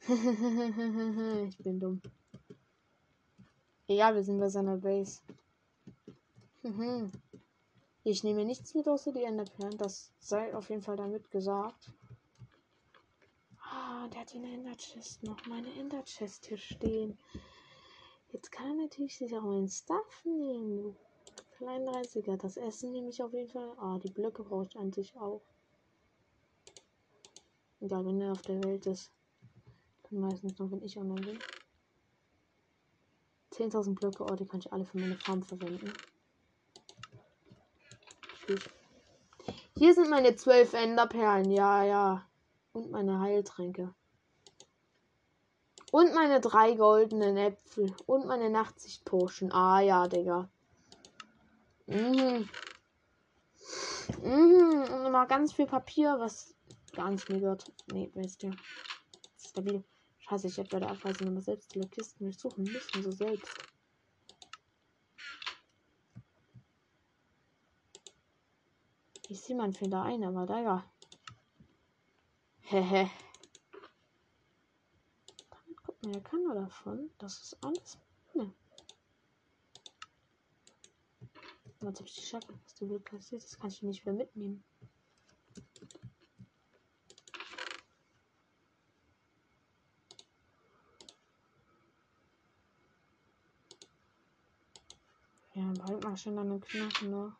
[0.06, 2.02] ich bin dumm.
[3.88, 5.22] Egal, wir sind bei seiner Base.
[8.04, 9.78] ich nehme nichts mit außer die Enderperlen.
[9.78, 11.90] Das sei auf jeden Fall damit gesagt.
[13.62, 15.46] Ah, der hat eine Ender-Chest noch.
[15.46, 17.16] Meine Ender-Chest hier stehen.
[18.40, 20.96] Jetzt kann er natürlich sich auch meinen Stuff nehmen.
[21.58, 22.38] 33er.
[22.38, 23.74] Das Essen nehme ich auf jeden Fall.
[23.76, 25.42] Ah, die Blöcke brauche ich an sich auch.
[27.82, 29.12] Egal, wenn er auf der Welt ist.
[30.04, 31.38] Dann meistens noch, wenn ich online bin.
[33.52, 34.24] 10.000 Blöcke.
[34.24, 35.92] Oh, die kann ich alle für meine Farm verwenden.
[38.46, 38.70] Tschüss.
[39.76, 41.50] Hier sind meine 12 Enderperlen.
[41.50, 42.26] Ja, ja.
[42.72, 43.94] Und meine Heiltränke.
[45.90, 47.94] Und meine drei goldenen Äpfel.
[48.06, 49.52] Und meine Nachtsicht-Potion.
[49.52, 50.48] Ah ja, Digga.
[51.86, 52.48] Mhm.
[54.22, 54.82] Mhm.
[54.92, 56.54] Und immer ganz viel Papier, was
[56.92, 57.72] gar nicht mehr wird.
[57.92, 58.50] Nee, weißt du.
[59.38, 59.84] Stabil.
[60.18, 63.52] Scheiße, ich hätte bei der Abreise nochmal selbst die Kisten durchsuchen müssen, so selbst.
[69.28, 70.84] Ich sehe meinen Fehler ein, aber da ja.
[72.62, 73.10] Hehe.
[76.02, 77.10] Man ja keiner davon.
[77.18, 77.98] Das ist alles.
[78.34, 78.52] Ne.
[81.64, 83.42] Jetzt habe ich die Schacke, was du Glück kassiert.
[83.42, 84.64] Das kann ich nicht mehr mitnehmen.
[95.54, 97.36] Ja, bald mal schon deine Knochen noch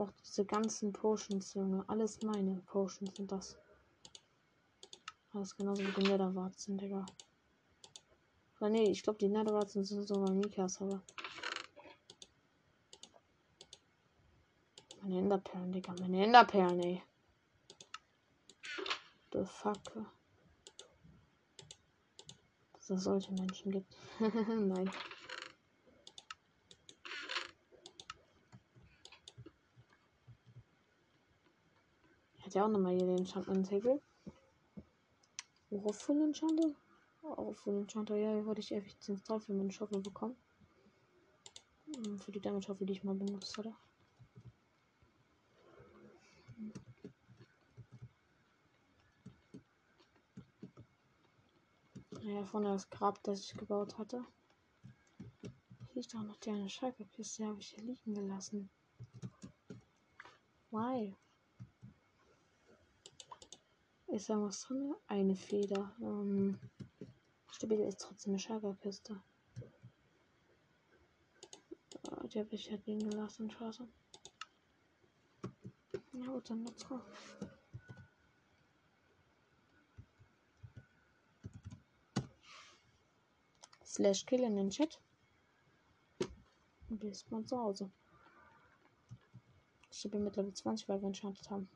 [0.00, 1.84] brauche diese ganzen Potions, Junge.
[1.86, 3.58] Alles meine Potions sind das.
[5.32, 7.06] Alles genauso wie die Netherwarzen, Digga.
[8.58, 11.00] Oder nee, ich glaube, die Netherwarzen sind sogar Mikas, aber.
[15.02, 15.94] Meine Enderperlen, Digga.
[16.00, 17.02] Meine Enderperlen, ey.
[19.32, 19.78] The fuck.
[22.72, 23.96] Dass es solche Menschen gibt.
[24.18, 24.90] Nein.
[32.50, 34.00] hat ja auch nochmal hier den Enchantment-Table.
[35.70, 36.74] Worauf Full Enchanter?
[37.22, 40.36] Auf Full Enchanter, ja, hier wollte ich Effizienz 3 für meine Schaufel bekommen.
[41.86, 43.74] Hm, für die Damage-Schaufel, die ich mal benutzt hatte.
[52.22, 54.24] Ja, vorne das Grab, das ich gebaut hatte.
[55.20, 58.70] Hier liegt auch noch die eine Schalkerkiste, die habe ich hier liegen gelassen.
[60.70, 61.16] Why?
[64.12, 64.92] Ist da was drin?
[65.06, 65.94] Eine Feder.
[66.00, 66.58] Ähm,
[67.52, 69.22] stabil ist trotzdem eine Schlagerkiste.
[72.10, 73.86] Äh, die habe ich halt liegen gelassen, scheiße.
[76.12, 77.00] Ja gut, dann let's go.
[83.84, 84.98] Slash kill in den Chat.
[86.88, 87.90] Und bis mal zu Hause.
[89.92, 91.68] Ich bin mit Level 20, weil wir enchantet haben.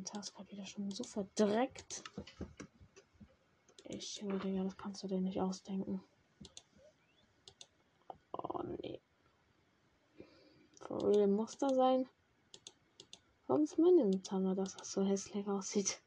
[0.00, 2.02] Meine Inventarskarte wieder schon so verdreckt.
[3.84, 6.02] Ich, Digga, das kannst du dir nicht ausdenken.
[8.32, 8.98] Oh, nee.
[10.88, 12.08] wohl ein Muster sein.
[13.46, 16.00] Warum ist mein Inventar das, was so hässlich aussieht?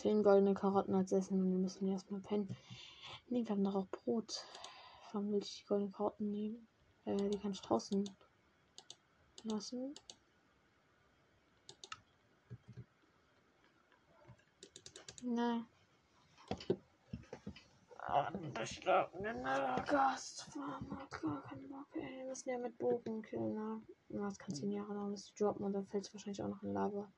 [0.00, 2.56] 10 goldene Karotten als Essen und wir müssen erstmal pennen.
[3.28, 4.46] Ne, wir haben doch auch Brot.
[5.12, 6.66] Warum will ich die goldenen Karotten nehmen?
[7.04, 8.08] Äh, die kann ich draußen
[9.44, 9.94] lassen.
[15.22, 15.66] Nein.
[18.62, 19.34] Ich glaube, ne
[19.86, 22.18] Gastfarmer, klar, kein Bock, ey.
[22.18, 23.82] Wir müssen ja mit Bogen killen, ne?
[24.08, 26.62] Na, das kann 10 Jahre dauern, bis droppen und dann fällt es wahrscheinlich auch noch
[26.62, 27.12] in Lava.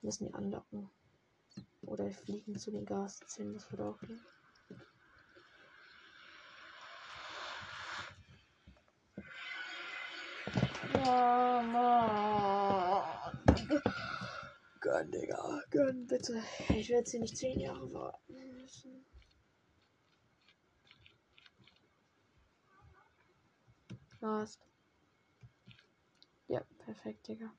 [0.00, 0.90] Wir müssen die anlocken.
[1.88, 4.20] Oder fliegen zu den Gaszähnen, das würde auch gehen.
[10.94, 13.08] Ja, Mann.
[14.80, 15.62] Gönn, Digga.
[15.70, 16.42] Gönn, bitte.
[16.68, 19.06] Ich werde sie nicht zehn Jahre warten müssen.
[24.20, 24.60] Last.
[26.48, 27.50] Ja, perfekt, Digga.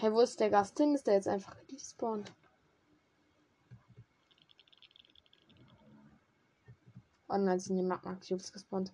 [0.00, 0.94] Hey, wo ist der Gast hin?
[0.94, 2.32] Ist der jetzt einfach gespawnt?
[7.28, 8.92] Oh nein, sind die Magma Cubes gespawnt.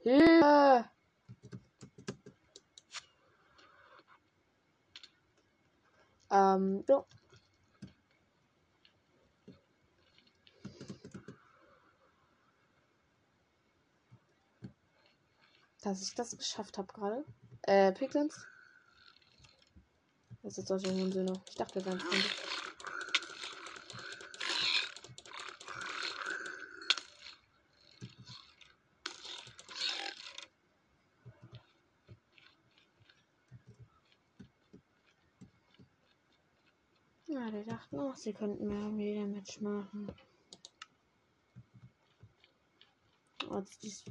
[0.00, 0.88] Hilfe!
[6.30, 7.04] Ähm, so.
[15.82, 17.24] Dass ich das geschafft habe gerade.
[17.62, 18.46] Äh, Piglins?
[20.42, 21.32] Das ist solche Hundsöhne.
[21.48, 22.28] Ich dachte, wir wären Freunde.
[37.26, 40.12] Ja, die dachten auch, sie könnten mehr wieder mitmachen.
[43.48, 44.04] Oh, das ist.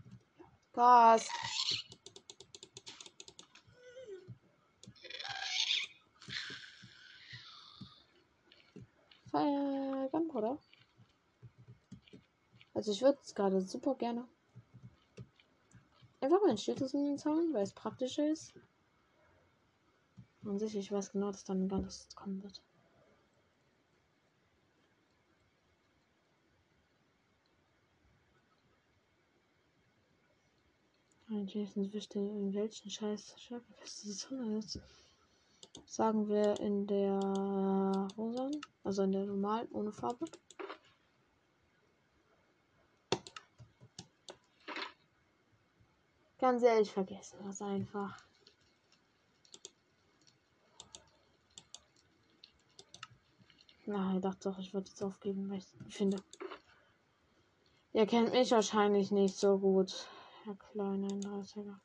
[9.31, 10.57] Gunpowder.
[12.73, 14.27] Also ich würde es gerade super gerne
[16.21, 18.53] einfach mein Schild aus dem Zaun, weil es praktischer ist.
[20.43, 22.61] Und sicher, ich weiß genau, dass dann gar nichts kommen wird.
[31.47, 34.81] Jason wischte in welchen Scheiß Stärkefeste die Sonne ist.
[35.85, 37.19] Sagen wir in der
[38.17, 38.49] rosa,
[38.83, 40.25] also in der normalen, ohne Farbe.
[46.39, 48.17] Ganz ehrlich, vergessen das einfach.
[53.85, 56.17] Na, ich dachte doch, ich würde jetzt aufgeben, weil ich finde.
[57.93, 60.07] Ihr kennt mich wahrscheinlich nicht so gut.
[60.45, 61.75] Herr Kleiner 31er.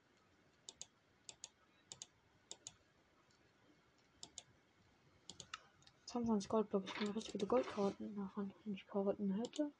[6.24, 6.84] Goldblock.
[6.86, 9.70] Ich kann richtig viele Goldkarotten machen, wenn ich Karotten hätte.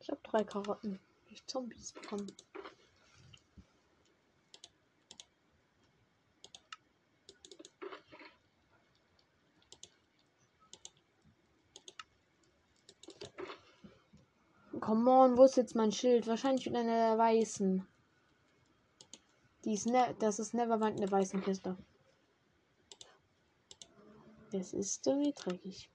[0.00, 0.98] Ich habe drei Karotten,
[1.30, 2.26] ich Zombies bekommen.
[14.80, 16.26] Come on, wo ist jetzt mein Schild?
[16.26, 17.86] Wahrscheinlich in einer weißen.
[19.64, 21.76] Die ist ne das ist Nevermind in der weißen Kiste.
[24.50, 25.90] Das ist irgendwie dreckig.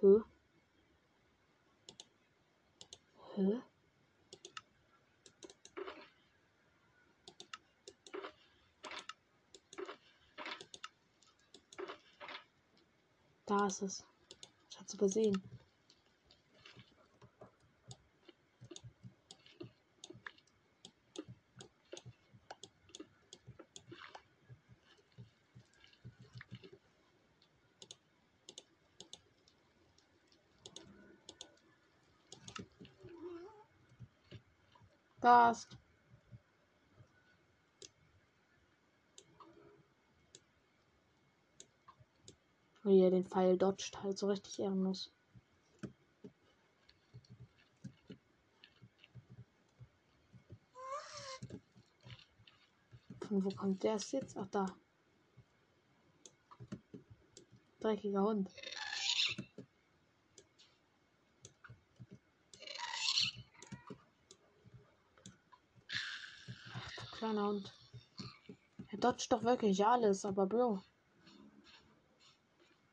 [0.00, 0.20] Hä?
[3.34, 3.62] Hä?
[13.46, 14.04] Da ist es
[14.86, 15.63] zu übersehen.
[35.54, 35.78] hast.
[42.82, 45.12] Wie er den Pfeil dodgt, halt so richtig ehrenlos.
[53.26, 54.36] Von wo kommt der jetzt?
[54.36, 54.66] Ach da.
[57.80, 58.50] Dreckiger Hund.
[67.34, 67.74] Ach, kleiner Hund.
[68.92, 70.80] Er dodgt doch wirklich alles, aber Bro.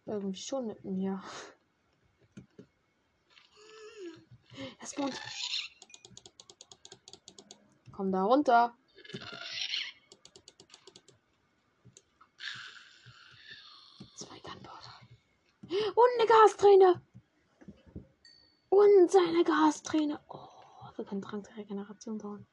[0.06, 1.22] Irgendwie schon mit mir.
[4.80, 5.20] Er spawnt.
[7.92, 8.76] Komm da runter.
[14.16, 15.00] Zwei Gunpowder.
[15.96, 17.02] Und eine Gasträne.
[18.70, 20.20] Und seine Gasträne.
[20.30, 20.48] Oh,
[20.96, 22.48] wir können Trank der Regeneration bauen.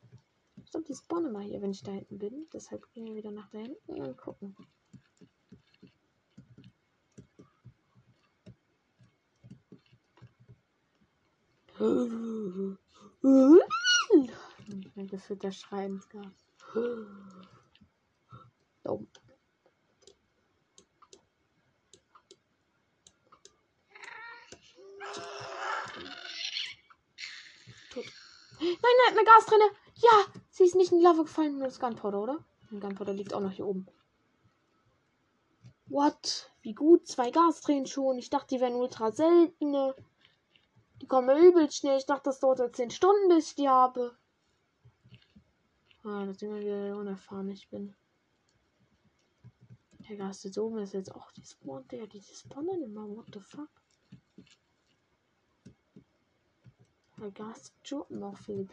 [0.68, 2.46] Ich glaube, die spawnen mal hier, wenn ich da hinten bin.
[2.52, 4.54] Deshalb gehen wir wieder nach da hinten und gucken.
[14.94, 16.26] Ein gefühlter Schreiensgas.
[18.84, 19.00] Oh.
[28.60, 29.64] Nein, nein, eine Gasträne.
[29.94, 30.26] Ja,
[30.58, 32.44] sie ist nicht in die Lava gefallen, nur das Gunpowder, oder?
[32.70, 33.86] Ein Gunpowder liegt auch noch hier oben.
[35.86, 36.50] What?
[36.62, 38.18] Wie gut, zwei Gastränen schon.
[38.18, 39.94] Ich dachte, die wären ultra seltene.
[41.00, 41.98] Die kommen übel schnell.
[41.98, 44.16] Ich dachte, das dauert ja 10 Stunden, bis ich die habe.
[46.02, 47.94] Ah, dass ich immer wieder unerfahren ich bin.
[50.08, 51.86] Der Gast ist oben ist jetzt auch die Spawn.
[51.88, 53.08] Der, die spawnen immer.
[53.08, 53.70] What the fuck?
[57.18, 58.68] Der Gast droppen auch viel.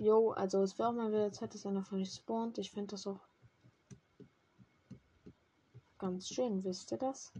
[0.00, 2.56] Jo, also es wäre auch mal wieder Zeit, dass einer von euch spawnt.
[2.56, 3.20] Ich finde das auch
[5.98, 7.34] ganz schön, wisst ihr das?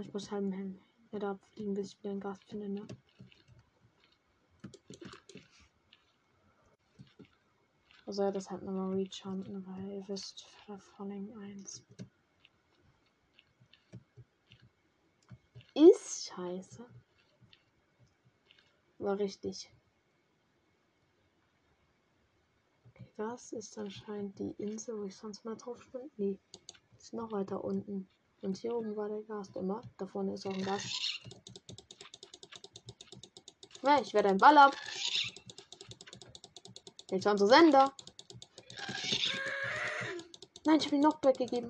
[0.00, 0.80] Ich muss halben Helm
[1.12, 2.86] wieder abfliegen, bis ich wieder einen Gas finde, ne?
[8.06, 10.46] Also ja, das hat nochmal rechanten, weil ihr wisst,
[10.96, 11.84] Falling 1.
[15.76, 16.86] Ist scheiße.
[18.98, 19.70] War richtig.
[22.88, 26.10] Okay, das ist anscheinend die Insel, wo ich sonst mal drauf bin.
[26.16, 26.38] Nee,
[26.98, 28.08] ist noch weiter unten.
[28.40, 29.80] Und hier oben war der Gast immer.
[29.98, 31.22] Da vorne ist auch ein Gast.
[33.82, 34.76] Ja, ich werde ein Ball ab.
[37.10, 37.94] Jetzt haben sie Sender.
[40.66, 41.68] Nein, ich habe ihn noch weggegeben.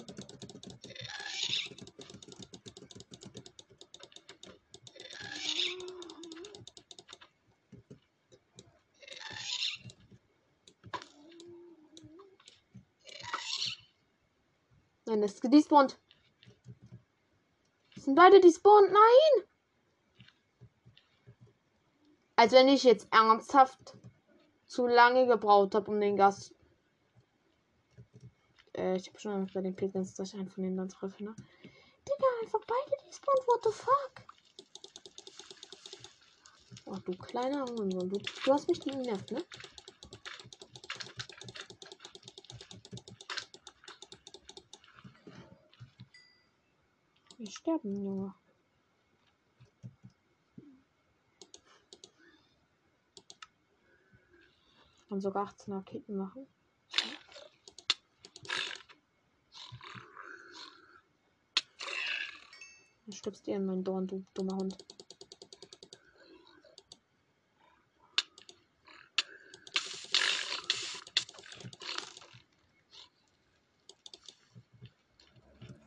[15.15, 15.97] Nein, das ist gedespawnt.
[17.95, 18.91] Sind beide despawned?
[18.91, 19.45] Nein!
[22.35, 23.97] Als wenn ich jetzt ernsthaft
[24.67, 26.53] zu lange gebraucht habe, um den Gas.
[28.77, 31.33] Äh, ich habe schon bei den Piglins, dass ich einen von denen dann treffe, ne?
[31.63, 34.27] Digga, einfach beide despawned, what the fuck?
[36.91, 39.45] Ach du kleiner Hurensohn, du, du hast mich genervt, ne?
[47.45, 48.35] Wir sterben, Junge.
[55.09, 56.47] kann sogar 18 Raketen machen.
[63.07, 64.77] Du stirbst ihr in meinen Dorn, du dummer Hund.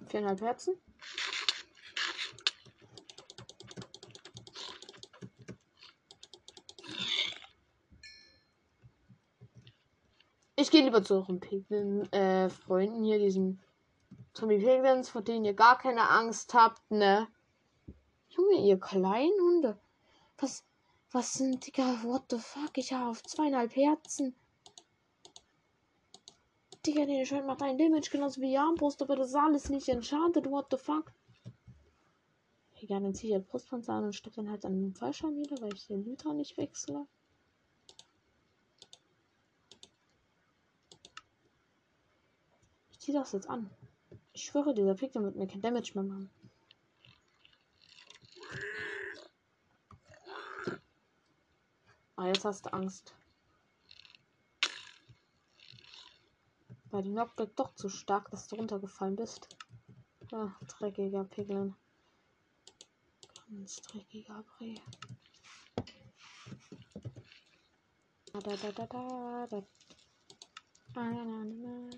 [0.07, 0.79] Viereinhalb Herzen.
[10.77, 13.59] Gehe lieber zu euren Piglin, äh, Freunden hier, diesen
[14.33, 17.27] Zombie Piglins, vor denen ihr gar keine Angst habt, ne?
[18.29, 19.79] Junge, ihr kleinen Hunde.
[20.37, 20.63] Was,
[21.11, 22.77] was sind, Digga, what the fuck?
[22.77, 24.35] Ich habe auf zweieinhalb Herzen.
[26.85, 29.89] Digga, den Schwert macht ein Damage, genauso wie die Armbrust, aber das ist alles nicht
[29.89, 31.11] enchanted, what the fuck?
[32.79, 35.59] Egal, dann ziehe ich halt Brustpanzer an und stecke dann halt an den Fallschirm wieder,
[35.59, 37.07] weil ich den Lytra nicht wechsle.
[43.07, 43.69] zieh das jetzt an.
[44.33, 46.29] Ich schwöre, dieser Pickle wird mir kein Damage mehr machen.
[52.17, 53.15] Ah, jetzt hast du Angst.
[56.89, 59.55] War die Knockback doch zu stark, dass du runtergefallen bist.
[60.33, 61.75] Ah, dreckiger Piglin.
[63.49, 64.75] Ganz dreckiger Bree.
[68.33, 69.63] Da, da, da, da, da.
[70.95, 71.89] Ah, na, na, na.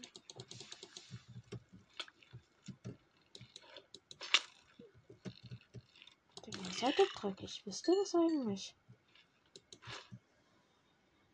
[6.80, 8.76] Seid doch dreckig, wisst ihr das eigentlich?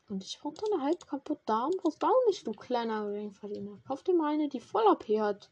[0.07, 1.71] Und ich brauche eine halb kaputt Darm.
[1.77, 3.79] Brauchst du auch nicht, du kleiner Ringverdiener.
[3.87, 5.49] Kauf dir mal eine, die voll AP hat.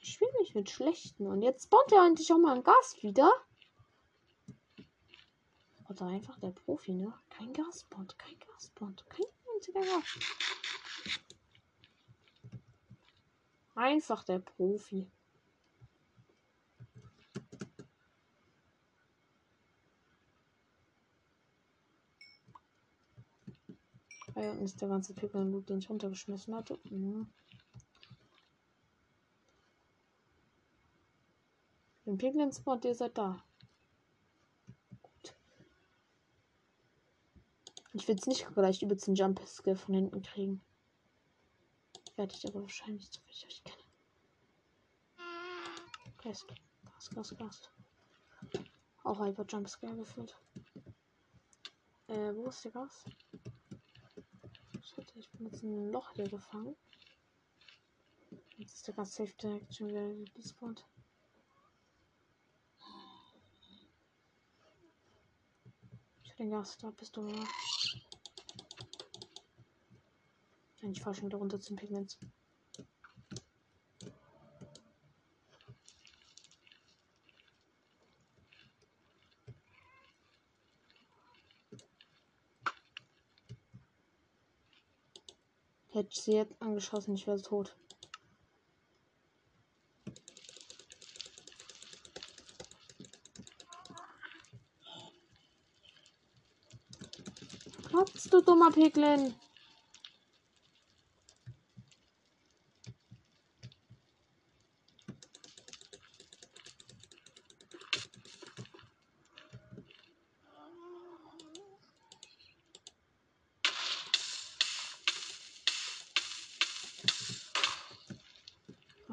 [0.00, 1.26] Ich spiele nicht mit schlechten.
[1.26, 3.32] Und jetzt spawnt er endlich auch mal ein Gast wieder.
[5.88, 7.12] Oder einfach der Profi, ne?
[7.30, 10.18] Kein Gasbond, kein Gasbond, kein einziger Gas.
[13.74, 15.10] Einfach der Profi.
[24.34, 26.78] Ah, hier unten ist der ganze Pickle-Loot, den ich runtergeschmissen hatte.
[26.84, 27.30] Mhm.
[32.06, 33.44] Den Piglin-Spot, ihr seid da.
[35.02, 35.36] Gut.
[37.92, 40.62] Ich will es nicht gleich über den Jump-Skill von hinten kriegen.
[42.16, 43.82] Werde ich aber wahrscheinlich, so wie euch kenne.
[46.22, 46.46] Gas,
[46.84, 47.70] Gas, Gas, Gas.
[49.04, 50.36] Auch halber Jumpscare gefühlt.
[52.08, 53.04] Äh, wo ist der Gas?
[55.42, 56.76] Shit, ich bin jetzt in ein Loch hier gefangen.
[58.58, 60.86] Jetzt ist der Gas safe direkt schon wieder gespawnt.
[66.22, 67.22] Ich hab den Gas, da bist du.
[70.80, 72.18] Nein, ich fahr schon wieder runter zum Pigments.
[86.14, 87.76] Sie jetzt angeschossen, ich wäre tot.
[97.88, 99.34] Platz, du dummer Piglin.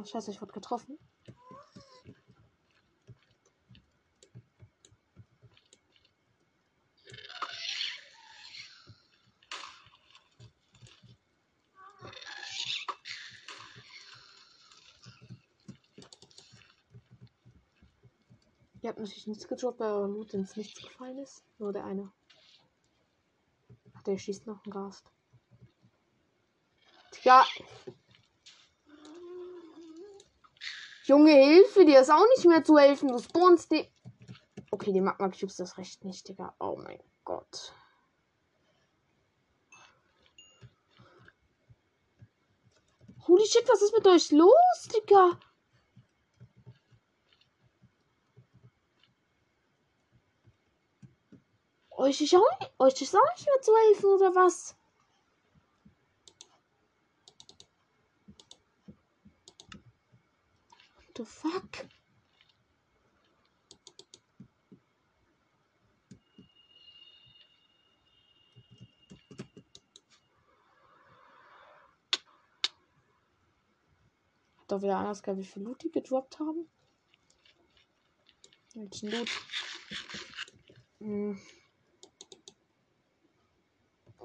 [0.09, 0.97] Scheiße, ich wurde getroffen.
[18.81, 21.43] Ihr habt natürlich nichts gedroppt, weil eurem Loot ins Nichts gefallen ist.
[21.59, 22.11] Nur der eine.
[23.93, 25.05] Ach, der schießt noch einen Gast.
[27.23, 27.45] Ja.
[31.09, 33.07] Junge, Hilfe, dir ist auch nicht mehr zu helfen.
[33.07, 33.91] Du spawnst die.
[34.69, 36.53] Okay, die Magma Cubes das recht nicht, Digga.
[36.59, 37.73] Oh mein Gott.
[43.27, 45.31] Holy shit, was ist mit euch los, Digga?
[51.89, 54.78] Euch ist, auch, nicht- euch ist auch nicht mehr zu helfen, oder was?
[61.19, 61.85] The fuck?
[74.67, 76.69] Doch wieder anders gehabt, wie viel Loot die gedroppt haben.
[78.75, 79.29] Welchen Loot?
[80.99, 81.39] Hm.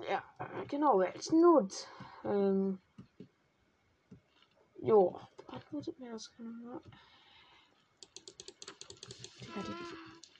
[0.09, 0.23] Ja,
[0.69, 1.89] genau, welchen Loot?
[2.25, 2.79] Ähm.
[4.77, 5.19] Jo,
[5.55, 6.81] antwortet mir das keiner mehr.
[9.41, 9.63] Digga,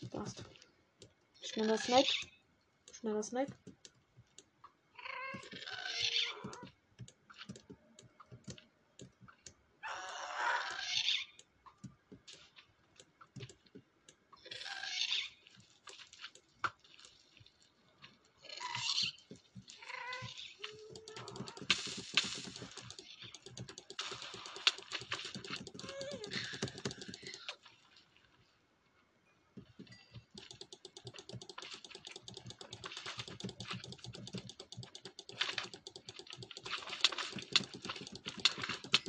[0.01, 0.45] die Gast.
[1.43, 2.07] Schneller Snack.
[2.93, 3.49] Schneller Snack.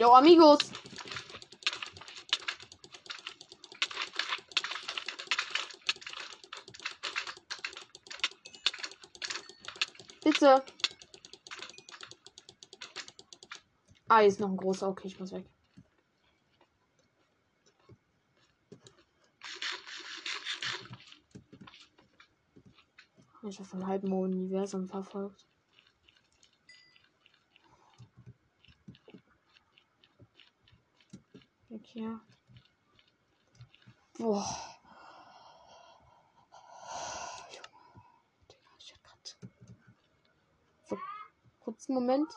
[0.06, 0.60] Yo, amigos.
[10.24, 10.64] Bitte.
[14.08, 14.90] Ah, hier ist noch ein großer.
[14.90, 15.50] Okay, ich muss weg.
[23.42, 25.48] Ich habe vom halben Universum verfolgt.
[31.76, 32.20] Weg hier.
[34.18, 34.46] Boah.
[40.84, 40.98] So,
[41.62, 42.30] kurzen Moment.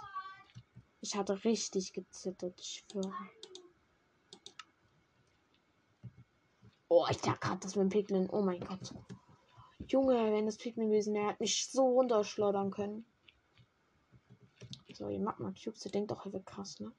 [1.00, 3.12] Ich hatte richtig gezittert, ich schwöre.
[6.88, 8.30] Oh, ich dachte gerade, das mit dem Piglin.
[8.30, 8.94] Oh mein Gott.
[9.88, 13.04] Junge, wenn das Pikmin gewesen wäre, hat mich so runterschleudern können.
[14.92, 16.92] So, ihr Magma Cubes, ihr denkt auch, er wird krass, ne?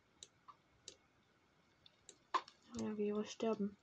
[2.79, 3.77] Ja, ihre sterben.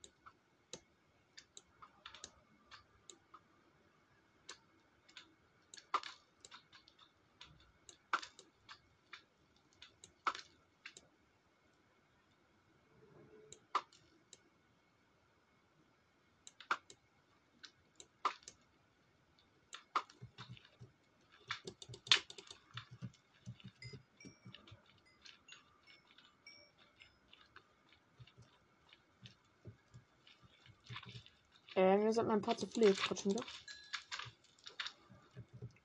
[32.17, 33.45] Sind mein paar zu gerade schon wieder.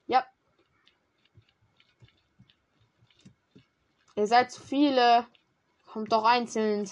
[0.07, 0.26] Ja.
[4.16, 5.26] Ihr seid zu viele.
[5.85, 6.91] Kommt doch einzeln.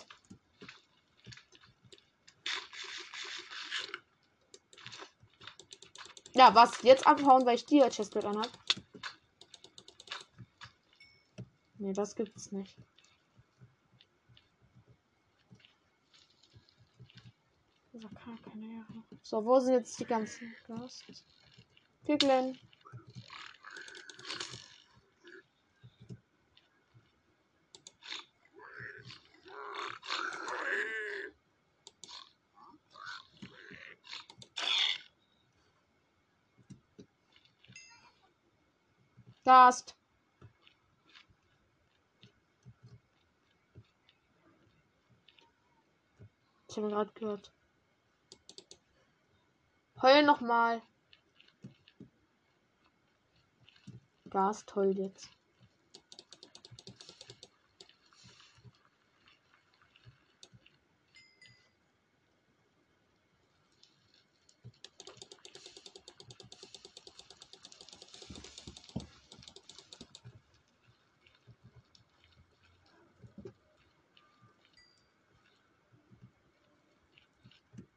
[6.34, 6.82] Ja, was?
[6.82, 8.50] Jetzt abhauen, weil ich dir Chestplate anhab?
[11.78, 12.76] Nee, das gibt's nicht.
[19.30, 21.24] So, wo sind jetzt die ganzen Ghosts?
[22.04, 22.58] Piglin.
[39.44, 39.94] Gast.
[46.68, 47.52] Ich habe gerade gehört.
[50.02, 50.80] Heul noch mal.
[54.30, 55.28] Gas toll jetzt.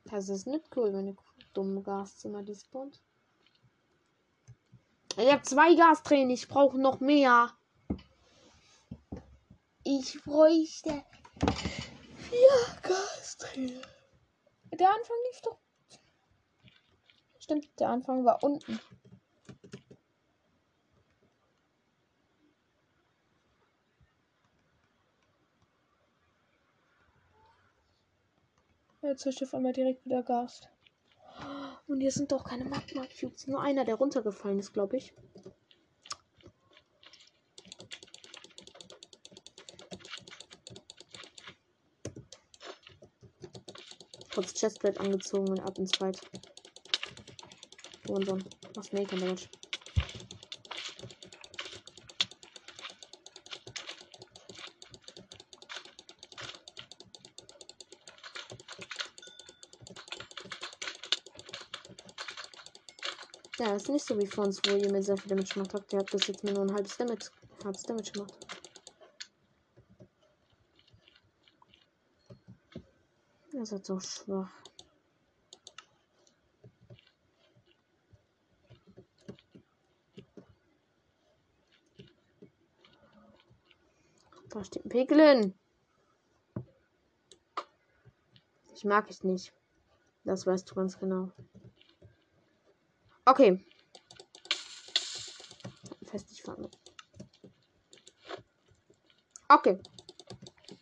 [0.05, 3.01] Das ist nicht cool, wenn ich dummen Gaszimmer, die spawnt.
[5.17, 7.51] Ich habe zwei Gastränen, ich brauche noch mehr.
[9.83, 11.03] Ich bräuchte
[12.17, 13.81] vier Gastränen.
[14.71, 15.57] Der Anfang lief doch.
[17.37, 18.79] Stimmt, der Anfang war unten.
[29.01, 30.72] Jetzt ist auf einmal direkt wieder Gast.
[31.87, 33.47] Und hier sind doch keine Magma Cubes.
[33.47, 35.13] Nur einer, der runtergefallen ist, glaube ich.
[44.33, 46.19] Kurz Chestplate angezogen und ab ins Fight.
[48.07, 48.39] Und so.
[48.75, 49.49] Was Maker Damage.
[63.73, 65.91] Ja, ist nicht so wie von uns, wo ihr mir sehr viel Damage gemacht habt.
[65.91, 67.31] Ihr habt das jetzt mir nur ein halbes Damage,
[67.63, 68.31] halbes Damage gemacht.
[73.51, 74.51] Ihr seid so schwach.
[84.51, 85.55] Da steht ein Piglin.
[88.75, 89.51] Ich mag es nicht.
[90.25, 91.31] Das weißt du ganz genau.
[93.25, 93.65] Okay.
[96.03, 96.69] Fest ich fange.
[99.47, 99.79] Okay.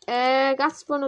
[0.08, 1.04] Äh, Gastspawn?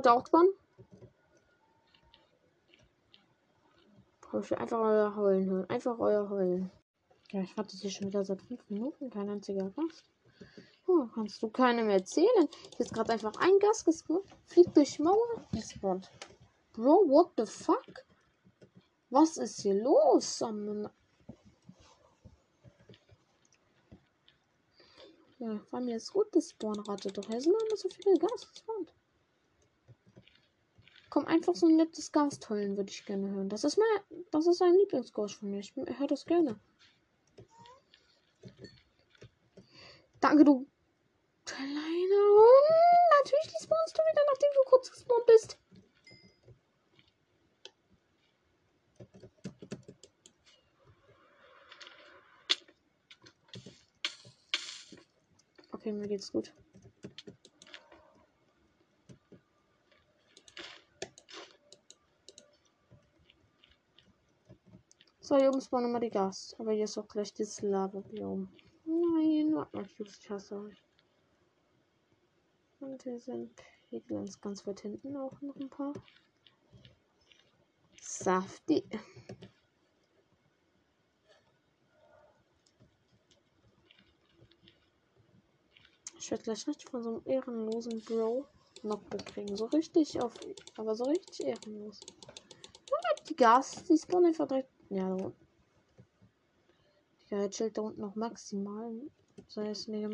[4.41, 5.69] Ich will einfach euer Heulen hören.
[5.69, 6.71] Einfach euer Heulen.
[7.31, 9.09] Ja, ich warte hier schon wieder seit fünf Minuten.
[9.09, 10.05] Kein einziger Gast.
[10.87, 12.47] Oh, kannst du keinem erzählen?
[12.75, 14.25] Hier ist gerade einfach ein Gast gespawnt.
[14.45, 15.47] Fliegt durch Mauer.
[15.51, 16.11] Gespawnt.
[16.73, 18.05] Bro, what the fuck?
[19.09, 20.43] Was ist hier los?
[25.43, 27.11] Ja, vor allem jetzt gut Spawnrate.
[27.11, 28.47] Doch hier sind immer so viele Gas.
[31.09, 33.49] Komm, einfach so ein nettes Gastollen würde ich gerne hören.
[33.49, 35.59] Das ist mein, das ist ein Lieblingsghost von mir.
[35.59, 36.57] Ich höre das gerne.
[40.21, 40.65] Danke, du
[41.43, 43.25] kleiner Hund.
[43.25, 45.57] Natürlich spawnst du wieder, nachdem du kurz gespawnt bist.
[55.83, 56.53] Okay, mir geht's gut.
[65.19, 66.55] So, hier oben spawnen immer die Gas.
[66.57, 68.47] Aber hier ist auch gleich das Lava-Biom.
[68.85, 70.81] Nein, warte mal, ich hasse euch.
[72.79, 73.51] Und hier sind
[73.89, 75.91] Piglins ganz weit hinten auch noch ein paar.
[77.99, 78.85] Safti.
[86.23, 88.45] Ich werde gleich richtig von so einem ehrenlosen Bro
[88.79, 89.57] Knockback kriegen.
[89.57, 90.33] So richtig auf.
[90.77, 91.99] Aber so richtig ehrenlos.
[93.27, 94.69] Die Gas, die spawnen einfach direkt.
[94.89, 95.47] Ja, da unten.
[97.29, 99.01] Ja, chillt da unten noch maximal.
[99.49, 100.07] Sei es mega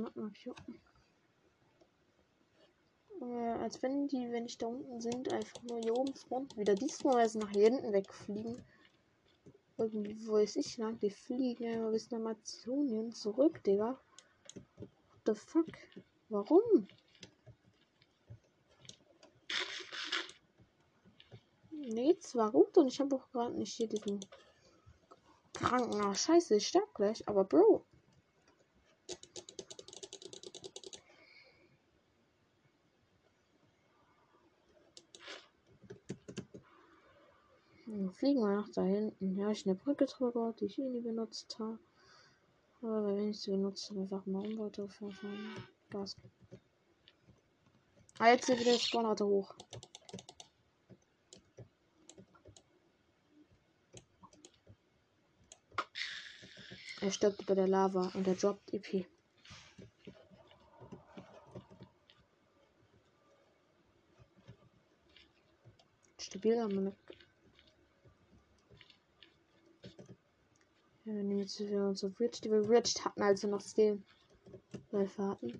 [3.21, 6.49] äh, als wenn die, wenn ich da unten sind, einfach nur hier oben spawnen.
[6.55, 8.65] Wieder diesmal nach hier hinten wegfliegen.
[9.77, 10.97] Irgendwie, wo ist ich lang?
[11.01, 14.01] Die fliegen ja bis nach Mazedonien zurück, Digga.
[15.25, 15.67] The fuck?
[16.29, 16.87] Warum?
[21.71, 24.19] Nee, zwar gut und ich habe auch gerade nicht hier diesen
[25.53, 26.01] kranken.
[26.01, 27.27] Ach, scheiße, ich sterbe gleich.
[27.27, 27.85] Aber Bro.
[37.85, 39.35] Hm, fliegen wir nach da hinten.
[39.35, 41.79] Ja, ich eine Brücke drüber, die ich eh nie benutzt habe.
[42.81, 45.55] Aber wenn ich sie benutzt habe, einfach mal Umwelt verfahren.
[45.89, 46.15] Gas.
[48.19, 49.55] Ah, jetzt hier wieder das Spawnauto hoch.
[57.01, 59.05] Er stirbt bei der Lava und er droppt EP.
[66.17, 66.93] Stabil, aber
[71.15, 74.01] wir nehmen jetzt wieder unsere Bridge, die wir Bridge hatten, also noch Stil.
[75.07, 75.59] Fahrten.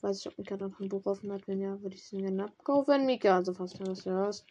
[0.00, 1.48] Weiß ich, ob Mika dann ein Buch offen hat.
[1.48, 3.06] Wenn ja, würde ich sie gerne abkaufen.
[3.06, 4.46] Mika, also fast du es hörst.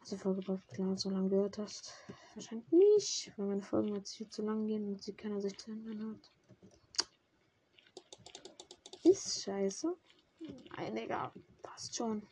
[0.00, 1.92] Also Folge klar so lange gehört hast.
[2.34, 5.70] Wahrscheinlich nicht, weil meine Folgen jetzt viel zu lang gehen und sie keiner sich zu
[5.70, 6.30] ändern hat.
[9.04, 9.94] Ist scheiße.
[10.76, 11.32] Nein, Digga.
[11.62, 12.22] Passt schon.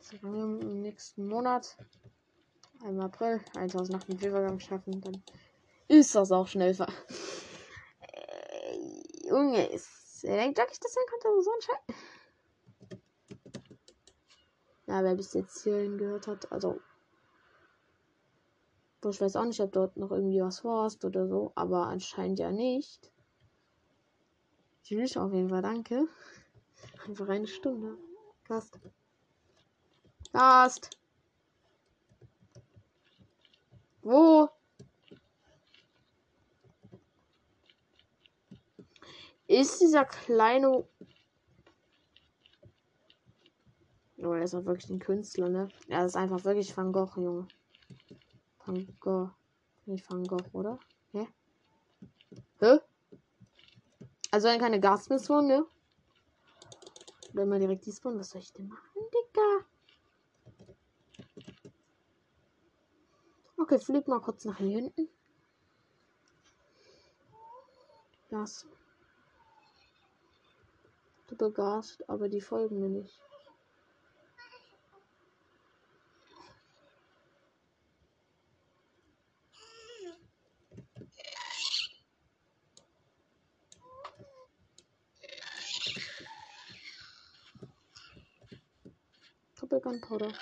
[0.00, 1.76] Solange im nächsten Monat
[2.84, 5.22] im April 1008 mit Übergang schaffen, dann
[5.88, 6.88] ist das auch schnell ver.
[8.00, 10.24] Äh, Junge, ist.
[10.24, 11.96] Er denkt wirklich, dass er konnte so ein Scheiß.
[14.86, 16.80] Ja, wer bis jetzt hierhin gehört hat, also.
[19.08, 22.50] Ich weiß auch nicht, ob dort noch irgendwie was vorhast oder so, aber anscheinend ja
[22.50, 23.10] nicht.
[24.82, 26.06] Tschüss, auf jeden Fall, danke.
[27.06, 27.96] Einfach eine Stunde.
[28.46, 28.78] Gast.
[30.32, 30.99] Gast.
[34.02, 34.48] Wo?
[39.46, 40.86] Ist dieser kleine.
[44.18, 45.68] Oh, er ist auch wirklich ein Künstler, ne?
[45.88, 47.48] Er ist einfach wirklich Van Gogh, Junge.
[48.64, 49.30] Van Gogh.
[49.86, 50.78] Nicht Van Gogh, oder?
[51.12, 51.26] Hä?
[52.60, 52.78] Hä?
[54.30, 55.66] Also wenn keine Gasmission, ne?
[57.32, 59.66] Wenn man direkt die Spawn, was soll ich denn machen, Digga?
[63.70, 65.08] Okay, flieg mal kurz nach hier hinten.
[68.28, 68.66] Gas.
[71.28, 73.20] Du begast, aber die folgen mir nicht.
[89.60, 90.32] Doppelgunpowder.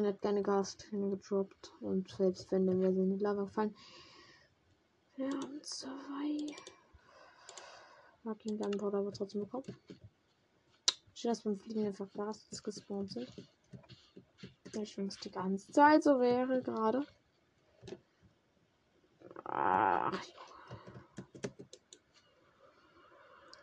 [0.00, 1.72] Nein, hat keine Gashähne gedroppt.
[1.80, 3.76] Und selbst wenn, dann wäre sie in die Lava gefallen.
[5.14, 6.56] Wir haben zwei.
[8.22, 9.76] Marking Gunpowder aber trotzdem bekommen.
[11.12, 13.30] Schön, dass beim Fliegen einfach Gas gespawnt sind.
[14.72, 17.04] Ich es die ganze Zeit so wäre gerade.
[19.44, 20.18] Ach,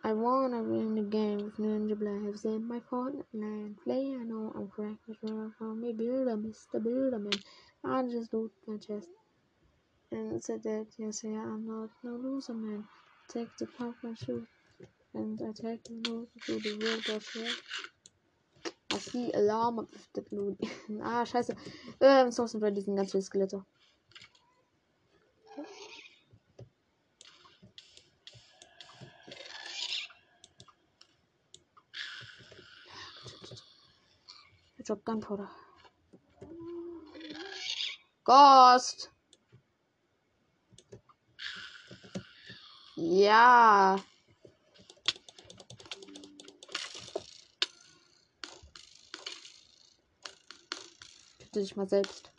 [0.08, 4.16] I wanna win the game with Ninja Blast in my Fortnite play.
[4.18, 6.80] I know I'm cracked, but you're from me, Builder, Mr.
[6.80, 7.38] Builderman.
[7.84, 9.10] I just loot my chest
[10.14, 12.86] and said that, yes, yeah, I'm not no loser, man.
[13.28, 14.48] Take the popcorn shoot
[15.14, 17.52] and I take the move to the world of yeah.
[18.94, 20.56] I see alarm of the blue.
[21.04, 21.54] ah, scheiße.
[22.00, 23.62] Ähm, so sind bei diesen ganzen Skelette.
[34.88, 35.50] Job Gunpowder.
[38.24, 39.12] Ghost!
[42.96, 43.98] Ja.
[51.38, 52.32] Töte dich mal selbst.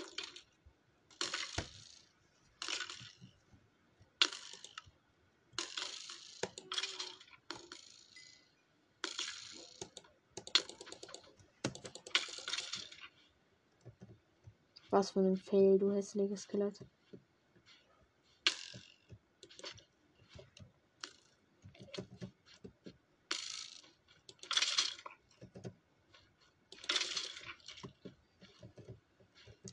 [14.99, 16.84] Was für ein Fail, du hässliches Skelett.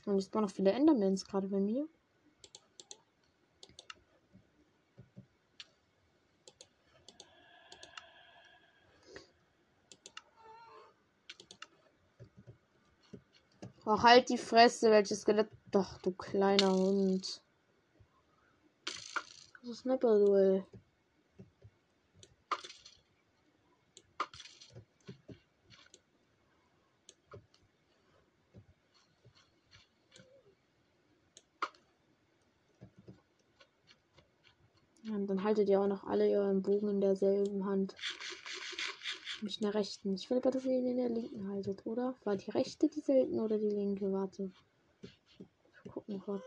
[0.04, 1.88] Und es waren noch viele Endermans gerade bei mir.
[13.96, 15.48] Oh, halt die Fresse, welches Skelett.
[15.70, 17.40] Doch, du kleiner Hund.
[19.62, 20.66] Das ist Snapper-Duell.
[35.08, 37.94] Und dann haltet ihr auch noch alle euren Bogen in derselben Hand.
[39.42, 40.14] Nicht in der rechten.
[40.14, 42.14] Ich will aber, dass ihr in der linken haltet, oder?
[42.24, 44.10] War die rechte die selten oder die linke?
[44.12, 44.50] Warte.
[45.82, 46.42] Wir gucken kurz.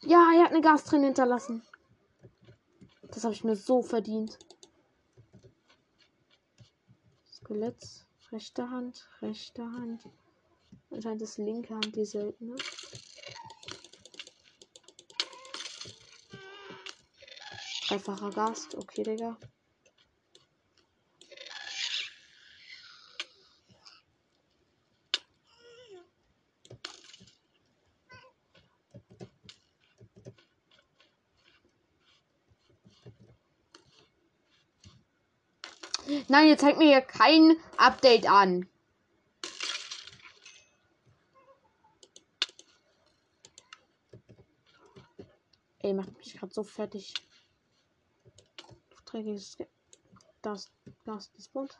[0.00, 1.62] Ja, er hat eine Gas drin hinterlassen.
[3.02, 4.38] Das habe ich mir so verdient.
[7.30, 8.06] Skelett.
[8.32, 10.08] Rechte Hand, rechte Hand.
[10.92, 12.54] Anscheinend ist linke Hand die seltene.
[17.88, 19.36] Dreifacher Gast, okay, Digga.
[36.28, 38.68] Nein, ihr zeigt mir hier kein Update an.
[45.92, 47.12] Ey, macht mich gerade so fertig.
[49.04, 49.58] Trägiges
[50.40, 50.72] das
[51.04, 51.78] das gespawnt.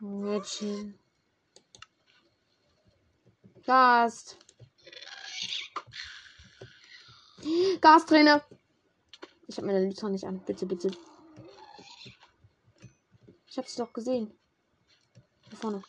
[0.00, 0.98] Mädchen.
[3.66, 4.38] Gast.
[7.82, 8.42] Gasträne.
[9.48, 10.40] Ich habe meine Lüter nicht an.
[10.46, 10.90] Bitte, bitte.
[13.46, 14.34] Ich habe sie doch gesehen.
[15.64, 15.82] Vorne.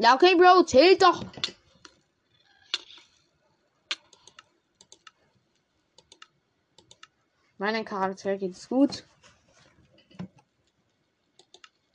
[0.00, 1.22] Ja, okay, Bro, zählt doch.
[7.58, 9.04] Meinem Charakter geht's gut.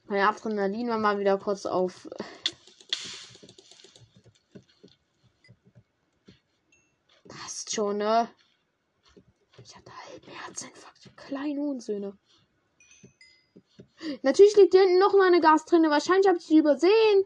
[0.05, 2.07] Mein Adrenalin war mal wieder kurz auf.
[7.73, 8.29] Schon, ne?
[9.63, 11.17] Ich hatte halben Herzinfarkt.
[11.17, 12.15] Kleine Unsöhne.
[14.21, 15.89] Natürlich liegt hier hinten noch mal eine Gas drin.
[15.89, 17.25] Wahrscheinlich habe ich sie übersehen.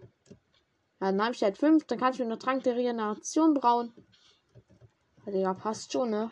[1.01, 1.83] Ja, dann habe ich halt fünf.
[1.87, 3.93] Dann kann ich mir noch Trank der Regeneration brauen.
[5.25, 6.31] Ja, passt schon, ne?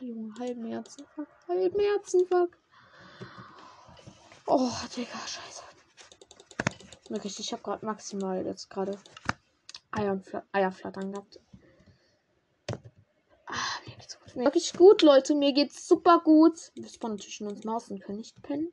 [0.00, 1.28] Junge, halben Herzenfuck.
[1.46, 2.56] Halben Herzenfuck.
[4.46, 5.62] Oh, Digga, scheiße.
[7.10, 8.98] Wirklich, ich habe gerade maximal jetzt gerade
[9.90, 11.38] Eierflattern gehabt.
[14.38, 14.44] Mir.
[14.44, 15.34] Wirklich gut, Leute.
[15.34, 16.70] Mir geht's super gut.
[16.76, 18.72] Wir spawnen zwischen uns Maus und können nicht pennen.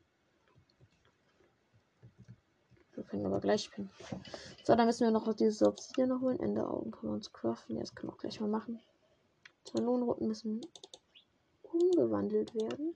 [2.94, 3.90] Wir können aber gleich pennen.
[4.62, 6.38] So, dann müssen wir noch dieses Obsidian noch holen.
[6.38, 7.74] Ende Augen können wir uns craften.
[7.74, 8.80] Ja, das können wir auch gleich mal machen.
[9.64, 10.60] Zwei Lohnroten müssen
[11.64, 12.94] umgewandelt werden.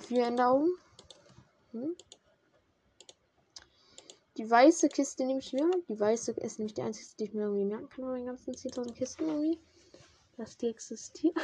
[0.00, 0.70] Vier Änderungen.
[1.72, 1.96] Hm.
[4.36, 5.70] Die weiße Kiste nehme ich mir.
[5.88, 8.52] Die weiße ist nämlich die einzige, die ich mir irgendwie merken kann bei den ganzen
[8.52, 9.58] 10.000 Kisten irgendwie.
[10.38, 11.34] Dass die existieren.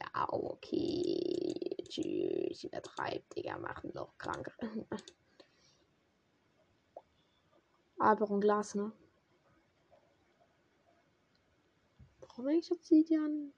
[0.00, 1.76] ja, okay.
[1.88, 2.64] Tschüss.
[2.64, 3.56] Übertreibt, Digga.
[3.58, 4.50] Machen noch krank.
[7.98, 8.90] Aber ein Glas, ne?
[12.18, 13.52] Warum eigentlich Obsidian?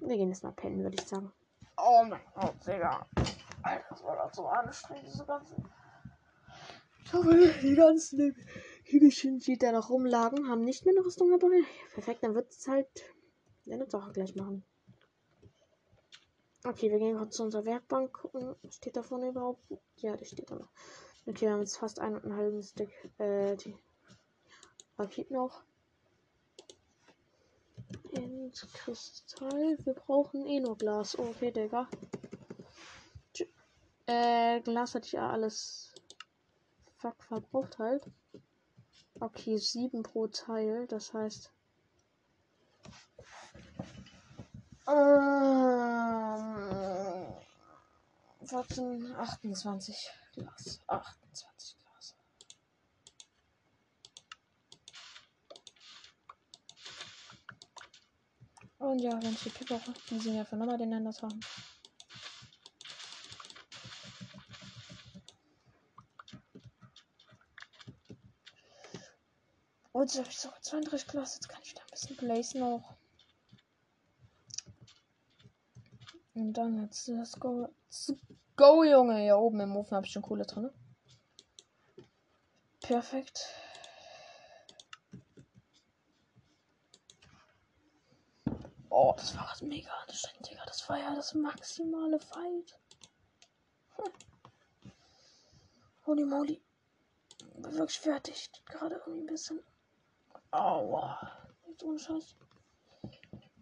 [0.00, 1.32] Wir gehen jetzt mal pennen, würde ich sagen.
[1.78, 3.06] Oh mein Gott, Digga.
[3.62, 5.56] Alter, das war doch so anstrengend, diese ganze.
[7.04, 8.34] Ich hoffe, die ganzen
[8.84, 11.62] Hügelchen, die da noch rumlagen, haben nicht mehr eine Rüstung dabei.
[11.94, 12.88] Perfekt, dann wird es halt.
[13.64, 14.64] Das auch gleich machen.
[16.64, 18.54] Okay, wir gehen kurz zu unserer Werkbank gucken.
[18.70, 19.60] Steht da vorne überhaupt?
[19.96, 20.70] Ja, die steht da noch.
[21.26, 22.90] Okay, wir haben jetzt fast einen und einen halben Stick.
[23.18, 23.76] Äh, die
[24.98, 25.62] Raketen noch.
[28.10, 29.76] Ins Kristall.
[29.84, 31.18] Wir brauchen eh nur Glas.
[31.18, 31.88] Oh, okay, Digga.
[34.06, 35.94] Äh, Glas hatte ich ja alles
[37.02, 38.04] fuck verbraucht halt.
[39.20, 40.86] Okay, 7 pro Teil.
[40.86, 41.52] Das heißt.
[44.88, 46.12] Ähm,
[48.46, 50.80] 14, 28 Glas.
[50.86, 52.14] 28 Glas.
[58.78, 61.40] Und ja, wenn ich die brauche, die sind ja für nochmal den anders haben.
[70.02, 71.34] Jetzt habe ich so 32 Glas.
[71.34, 72.94] Jetzt kann ich wieder ein bisschen blazen auch.
[76.34, 77.68] Und dann jetzt let's go.
[77.86, 78.14] Let's
[78.56, 79.18] go, Junge.
[79.20, 80.70] Hier oben im Ofen habe ich schon Kohle drin.
[82.80, 83.48] Perfekt.
[88.88, 90.64] Oh, das war mega anstrengend, Digga.
[90.66, 92.78] Das war ja das maximale Fight.
[93.96, 94.12] Hm.
[96.06, 96.62] Holy moly.
[97.56, 98.50] Wirklich fertig.
[98.66, 99.60] Gerade irgendwie ein bisschen.
[100.52, 101.18] Aua.
[101.66, 102.36] Jetzt ohne Scheiß.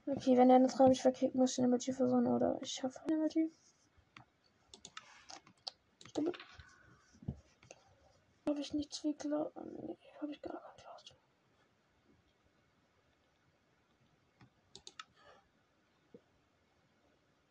[0.06, 3.00] Okay, wenn er eine Traum mich verkickt, muss ich eine Emoji versuchen oder ich schaffe
[3.04, 3.52] eine Emoji.
[6.08, 6.32] Stimme.
[8.48, 9.52] Habe ich nichts wie klar.
[9.64, 11.04] Nee, habe ich gar kein Glas.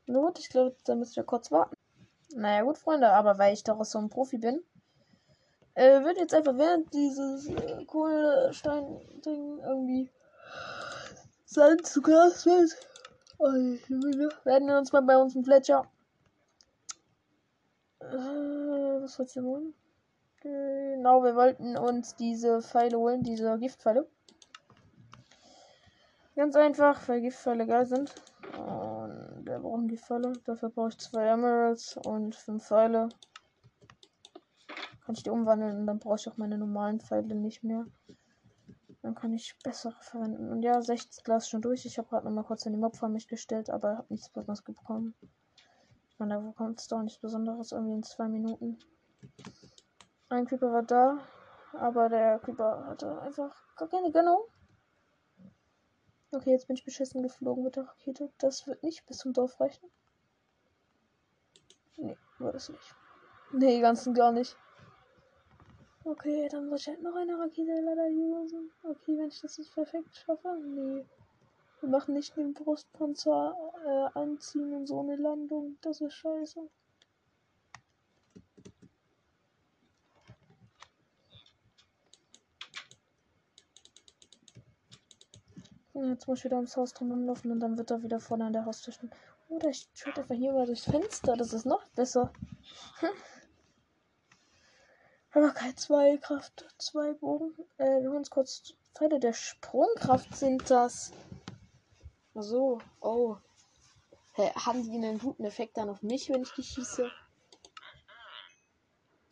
[0.08, 1.76] Na gut, ich glaube, da müsst ihr kurz warten.
[2.36, 4.62] Naja, gut, Freunde, aber weil ich daraus so ein Profi bin,
[5.80, 10.12] äh, wird jetzt einfach während dieses äh, Kohlestein-Ding irgendwie
[11.46, 12.76] Sand zu Gras wird.
[14.44, 15.90] werden wir uns mal bei uns im Fletcher.
[18.02, 19.74] Äh, was wollt's denn holen?
[20.42, 24.06] Genau, wir wollten uns diese Pfeile holen, diese Giftpfeile.
[26.36, 28.14] Ganz einfach, weil Giftpfeile geil sind.
[28.58, 30.34] Und wir brauchen Giftpfeile.
[30.46, 33.10] Dafür brauche ich zwei Emeralds und fünf Pfeile.
[35.10, 37.84] Kann ich die umwandeln und dann brauche ich auch meine normalen Pfeile nicht mehr.
[39.02, 40.52] Dann kann ich bessere verwenden.
[40.52, 41.84] Und ja, 60 Glas schon durch.
[41.88, 44.62] Ich habe gerade nochmal kurz in die Mob vor mich gestellt, aber habe nichts Besonderes
[44.62, 45.16] bekommen.
[46.12, 48.78] Ich meine, da bekommt es doch nichts Besonderes irgendwie in zwei Minuten.
[50.30, 51.18] Ein Creeper war da,
[51.74, 54.44] aber der Creeper hatte einfach gar keine Gönnung.
[56.32, 58.32] Okay, jetzt bin ich beschissen geflogen mit der Rakete.
[58.38, 59.90] Das wird nicht bis zum Dorf reichen.
[61.98, 62.96] Nee, war das nicht.
[63.52, 64.56] Nee, ganz und gar nicht.
[66.10, 68.72] Okay, dann muss ich halt noch eine Rakete leider usen.
[68.82, 70.58] Okay, wenn ich das jetzt perfekt schaffe.
[70.66, 71.06] Nee.
[71.82, 73.56] Wir machen nicht den Brustpanzer
[73.86, 75.78] äh, anziehen und so eine Landung.
[75.82, 76.68] Das ist scheiße.
[85.94, 88.54] Jetzt muss ich wieder ums Haus drum laufen und dann wird er wieder vorne an
[88.54, 89.12] der Haustür stehen.
[89.48, 91.36] Oder ich schaue einfach hier mal durchs Fenster.
[91.36, 92.34] Das ist noch besser.
[95.32, 97.54] Aber kein zwei Kraft, zwei Bogen.
[97.78, 101.12] Äh, wir uns kurz Pfeile der Sprungkraft sind das.
[102.34, 103.38] Ach so, oh.
[104.34, 107.12] Hä, haben die einen guten Effekt dann auf mich, wenn ich die schieße?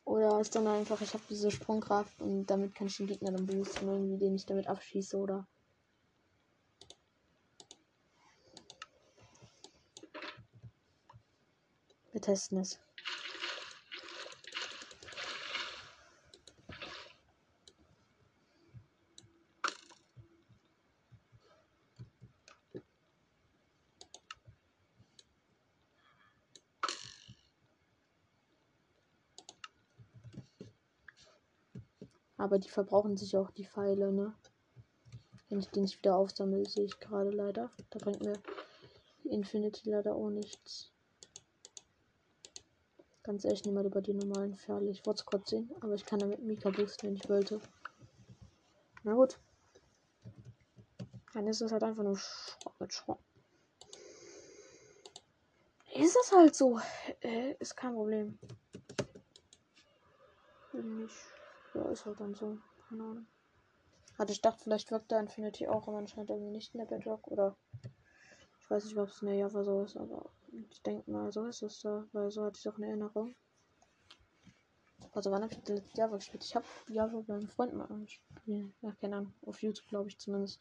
[0.05, 3.45] Oder ist dann einfach, ich habe diese Sprungkraft und damit kann ich den Gegner dann
[3.45, 5.45] boosten, irgendwie, den ich damit abschieße, oder?
[12.13, 12.79] Wir testen es.
[32.47, 34.33] Aber die verbrauchen sich auch die Pfeile, ne?
[35.49, 37.69] Wenn ich die nicht wieder aufsammle, sehe ich gerade leider.
[37.89, 38.41] Da bringt mir
[39.25, 40.93] Infinity leider auch nichts.
[43.23, 44.89] Ganz ehrlich, nicht mal über die normalen Pfeile.
[44.89, 47.59] Ich wollte es kurz sehen, aber ich kann damit Mika boosten, wenn ich wollte.
[49.03, 49.37] Na gut.
[51.33, 53.19] Dann ist es halt einfach nur Schrott mit Schrott.
[55.93, 56.79] Ist es halt so.
[57.19, 58.39] Äh, ist kein Problem.
[60.71, 61.36] Nicht.
[61.77, 62.57] Ja, ist halt dann so.
[62.89, 63.27] Keine Ahnung.
[64.17, 67.27] Hatte ich dachte, vielleicht wirkt der Infinity auch, aber anscheinend irgendwie nicht in der Bedrock.
[67.27, 67.55] Oder
[68.59, 71.45] ich weiß nicht, ob es in der Java so ist, aber ich denke mal, so
[71.45, 73.35] ist es da, weil so hatte ich auch eine Erinnerung.
[75.11, 76.43] Also wann habe ich das Java gespielt?
[76.43, 78.73] Ich habe Java beim Freund mal gespielt.
[78.81, 79.33] Ja, keine Ahnung.
[79.45, 80.59] Auf YouTube glaube ich zumindest.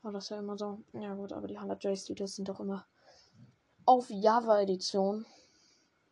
[0.00, 0.82] War das ja immer so.
[0.94, 2.86] Ja gut, aber die 100 J-Studios sind doch immer
[3.84, 5.26] auf Java-Edition.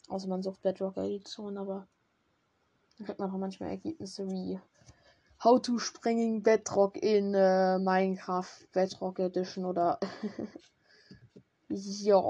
[0.08, 1.88] Also man sucht Bedrock-Edition, aber
[2.96, 4.60] dann kriegt man auch manchmal Ergebnisse wie
[5.42, 9.98] How to Springing Bedrock in äh, Minecraft Bedrock Edition oder
[11.68, 12.22] ja.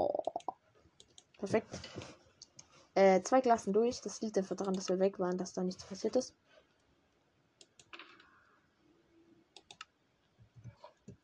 [1.37, 1.79] Perfekt.
[2.95, 4.01] Äh, zwei Klassen durch.
[4.01, 6.33] Das liegt einfach daran, dass wir weg waren, dass da nichts passiert ist.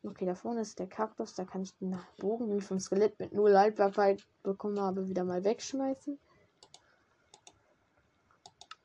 [0.02, 1.34] Okay, da vorne ist der Kaktus.
[1.34, 5.44] Da kann ich den Bogen, wie vom Skelett mit null Haltbarkeit bekommen habe, wieder mal
[5.44, 6.18] wegschmeißen.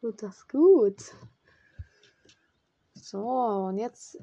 [0.06, 1.02] Gut, das gut.
[2.94, 4.19] So, und jetzt.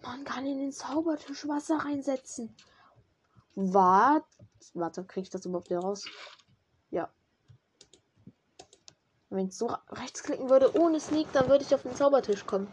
[0.00, 2.56] Man kann in den Zaubertisch Wasser reinsetzen.
[3.54, 4.37] Warte,
[4.74, 6.04] warte, krieg ich das überhaupt wieder raus?
[6.90, 7.10] Ja.
[9.30, 12.68] Wenn ich so rechtsklicken würde ohne Sneak, dann würde ich auf den Zaubertisch kommen.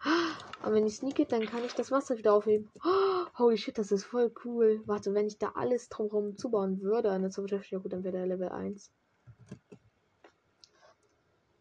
[0.62, 2.70] Aber wenn ich sneake, dann kann ich das Wasser wieder aufheben.
[3.38, 4.82] Holy shit, das ist voll cool.
[4.86, 8.16] Warte, wenn ich da alles drumherum zubauen würde an der Zaubertisch, ja gut, dann wäre
[8.16, 8.90] der Level 1.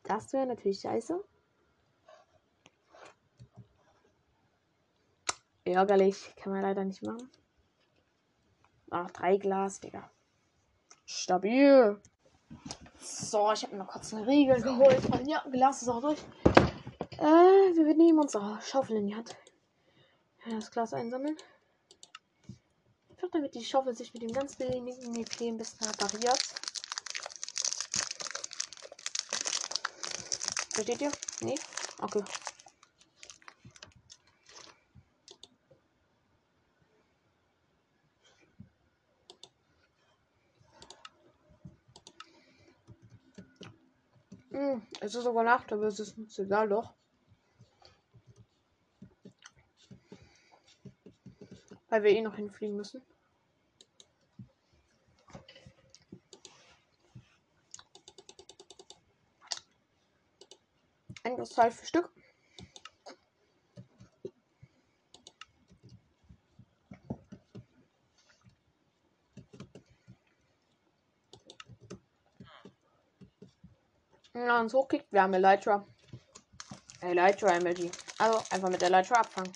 [0.04, 1.24] Das wäre natürlich scheiße.
[5.66, 6.34] Ärgerlich.
[6.38, 7.30] Kann man leider nicht machen.
[8.92, 10.10] Ach, drei Glas, Digga.
[11.06, 12.00] Stabil.
[13.00, 15.02] So, ich habe mir noch kurz eine Regel geholt.
[15.28, 16.20] Ja, Glas ist auch durch.
[17.18, 19.36] Äh, wir nehmen unsere Schaufel in die Hand.
[20.50, 21.38] Das Glas einsammeln.
[23.10, 26.40] Einfach damit die Schaufel sich mit dem ganz wenigen EP ein bisschen repariert.
[30.74, 31.12] Versteht ihr?
[31.42, 31.60] Nee?
[32.02, 32.24] Okay.
[44.52, 46.94] Hm, es ist sogar Nacht, aber es ist uns egal doch.
[51.90, 53.02] Weil wir eh noch hinfliegen müssen.
[61.24, 62.12] Ein Kristall für Stück.
[74.40, 75.86] Man uns hochkickt, wir haben Elytra.
[77.02, 77.92] Elytra MLG.
[78.20, 79.52] Also einfach mit Elytra abfangen.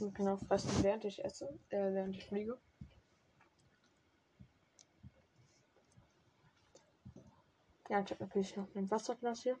[0.00, 2.58] Ich kann auch fressen, während ich esse, äh, während ich fliege.
[7.88, 9.58] Ja, ich habe natürlich noch mein Wasserglas hier.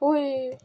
[0.00, 0.58] 我会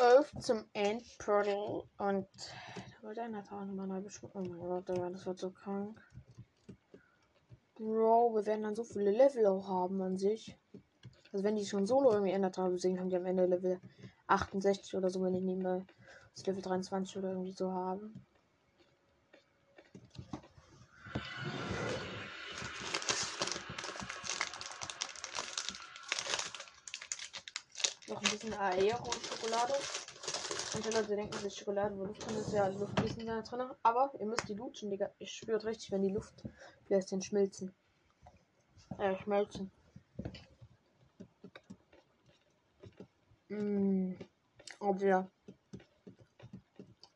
[0.00, 4.32] 11 zum Endportal und da wollte einer tausend mal neu beschwören.
[4.34, 6.00] Oh mein Gott, das wird so krank.
[7.74, 10.56] Bro, wir werden dann so viele Level auch haben an sich.
[11.32, 13.78] Also wenn die schon Solo irgendwie ändert haben, deswegen haben die am Ende Level
[14.26, 15.84] 68 oder so, wenn ich nebenbei
[16.34, 18.24] das Level 23 oder irgendwie so haben.
[28.58, 29.74] Ein bisschen Aero-Schokolade.
[30.72, 33.70] Manche Leute denken sich Schokolade, wo Luft drin ist, ja, Luftfließen da drin.
[33.82, 35.10] Aber ihr müsst die lutschen, Digga.
[35.18, 36.44] Ich spürt richtig, wenn die Luft
[36.88, 37.74] lässt den schmilzen.
[38.98, 39.70] Äh, schmelzen.
[43.48, 44.14] Mmh.
[44.80, 45.28] Aber ja.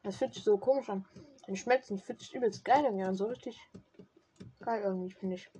[0.02, 1.06] Das fühlt sich so komisch an.
[1.46, 3.14] Den Schmelzen fühlt sich übelst geil irgendwie an.
[3.14, 3.58] So richtig
[4.60, 5.50] geil irgendwie, finde ich.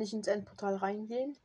[0.00, 1.36] Nicht ins Endportal reingehen.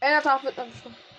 [0.00, 1.11] Einer Tag wird dann bestimmt.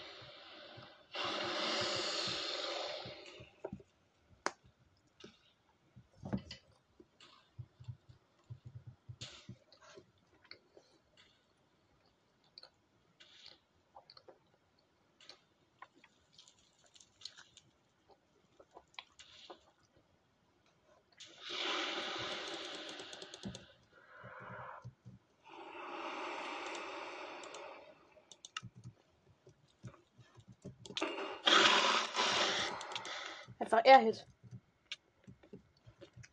[33.94, 34.28] Einfach Air-Hit.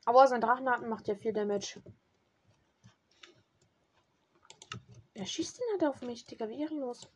[0.06, 1.82] Aber sein Drachenhaken macht ja viel Damage.
[5.14, 6.48] Er schießt ihn halt auf mich, Digga.
[6.48, 7.08] Wie ehrenlos.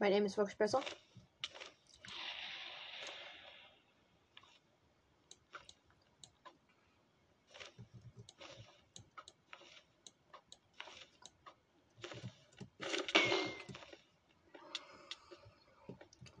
[0.00, 0.80] Mein Aim ist wirklich besser.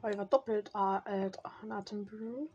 [0.02, 1.30] Oliver doppelt äh, äh,
[1.68, 2.48] Atemblue.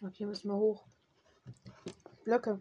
[0.00, 0.84] Okay, müssen wir hoch.
[2.24, 2.60] Blöcke.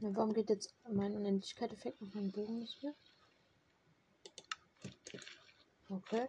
[0.00, 2.92] Ja, warum geht jetzt mein Unendlichkeit-Effekt auf meinen Bogen nicht mehr?
[5.88, 6.28] Okay.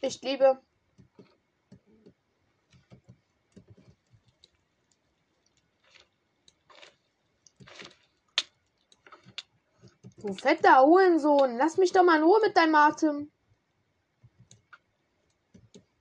[0.00, 0.62] Ich liebe
[10.28, 13.32] Du fetter Hurensohn, lass mich doch mal in Ruhe mit deinem Atem.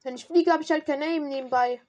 [0.04, 1.82] Wenn ich fliege, habe ich halt kein Aim nebenbei.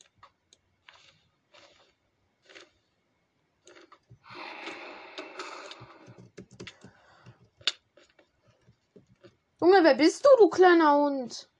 [9.61, 11.51] Junge, wer bist du, du kleiner Hund?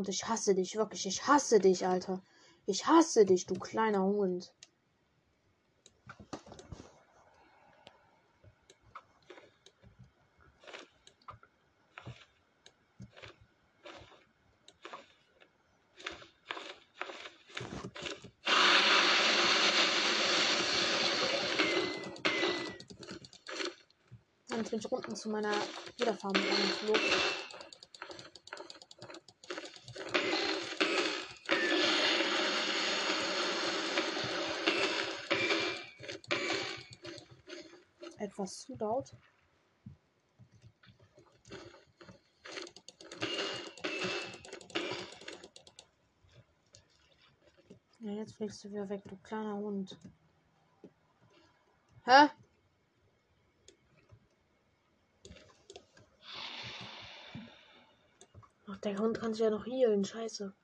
[0.00, 2.22] Hund, ich hasse dich, wirklich, ich hasse dich, Alter.
[2.64, 4.50] Ich hasse dich, du kleiner Hund.
[24.48, 25.52] Jetzt bin ich unten zu meiner
[25.98, 27.02] Wiederfarm geflogen.
[38.40, 39.14] Etwas zu laut.
[47.98, 49.94] Ja, jetzt fliegst du wieder weg, du kleiner Hund.
[52.06, 52.30] Hä?
[58.68, 60.02] Ach, der Hund kann sich ja noch healen.
[60.02, 60.54] Scheiße.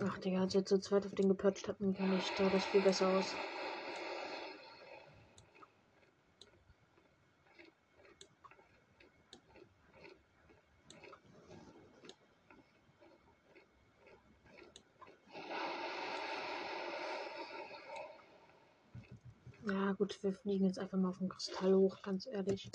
[0.00, 2.80] Ach, Digga, als wir zu zweit auf den gepatcht hatten, kann ich da das viel
[2.80, 3.36] besser aus.
[19.66, 22.70] Ja, gut, wir fliegen jetzt einfach mal auf den Kristall hoch, ganz ehrlich.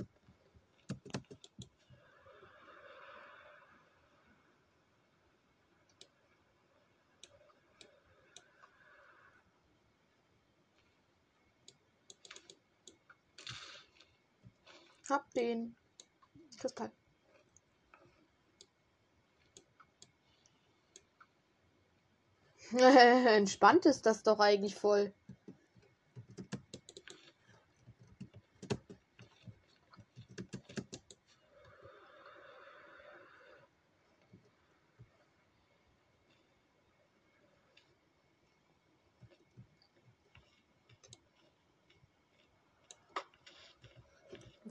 [15.09, 15.75] Hab den
[16.59, 16.91] Kristall.
[23.39, 25.13] Entspannt ist das doch eigentlich voll.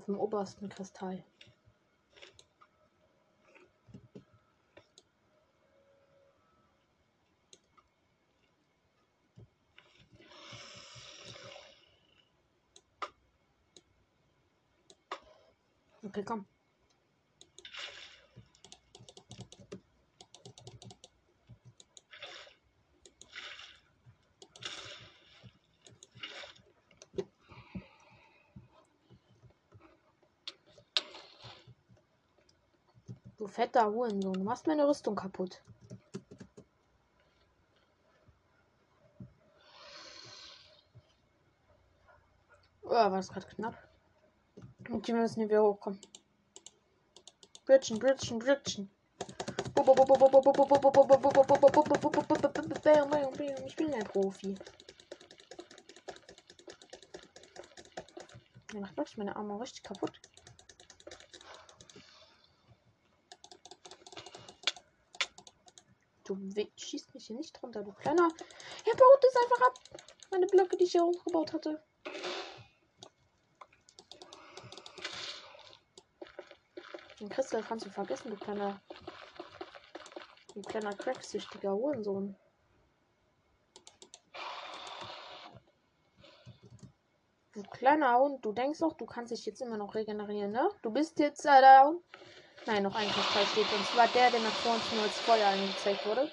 [0.07, 1.25] Dem obersten Kristall.
[16.19, 16.45] Okay, komm.
[33.37, 35.63] Du fetter Hurensohn, du machst meine Rüstung kaputt.
[42.83, 43.88] Oh, war das gerade knapp.
[44.89, 46.01] Und die müssen wieder hochkommen.
[47.67, 48.91] Bridgen, bridgen, bridgen.
[53.67, 54.55] Ich bin ein Profi.
[58.73, 60.21] Der macht wirklich meine Arme richtig kaputt.
[66.25, 66.37] Du
[66.77, 68.29] schießt mich hier nicht runter, du kleiner.
[68.85, 69.75] Er baut es einfach ab.
[70.31, 71.83] Meine Blöcke, die ich hier hochgebaut hatte.
[77.29, 78.81] Den Crystal kannst du vergessen, du kleiner.
[80.55, 82.35] Du kleiner cracksüchtiger Hurensohn.
[87.53, 90.71] Du kleiner Hund, du denkst doch, du kannst dich jetzt immer noch regenerieren, ne?
[90.81, 92.03] Du bist jetzt äh, down.
[92.65, 93.71] Nein, noch ein Kristall steht.
[93.79, 96.31] Und zwar der, der nach vorne nur als Feuer angezeigt wurde.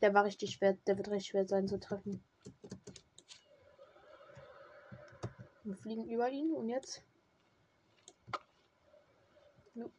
[0.00, 0.72] Der war richtig schwer.
[0.86, 2.24] Der wird richtig schwer sein zu treffen.
[5.64, 7.02] Wir fliegen über ihn und jetzt.
[9.74, 9.90] Jo.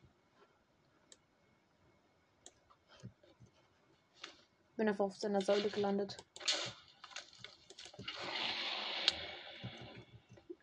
[4.77, 6.17] Bin einfach auf seiner Säule gelandet.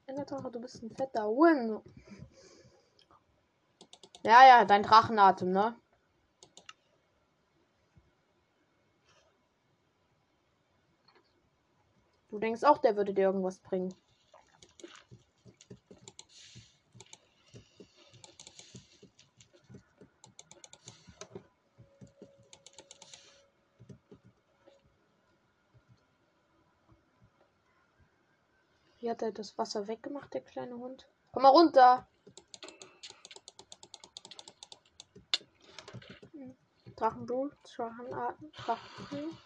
[0.06, 1.80] Enderdrache, du bist ein fetter Win.
[4.22, 5.74] Ja, ja, dein Drachenatem, ne?
[12.30, 13.92] Du denkst auch, der würde dir irgendwas bringen.
[29.12, 31.06] Hat er das Wasser weggemacht, der kleine Hund?
[31.32, 32.08] Komm mal runter!
[36.96, 39.36] Drachenblut, Drachenarten, Drachenblut.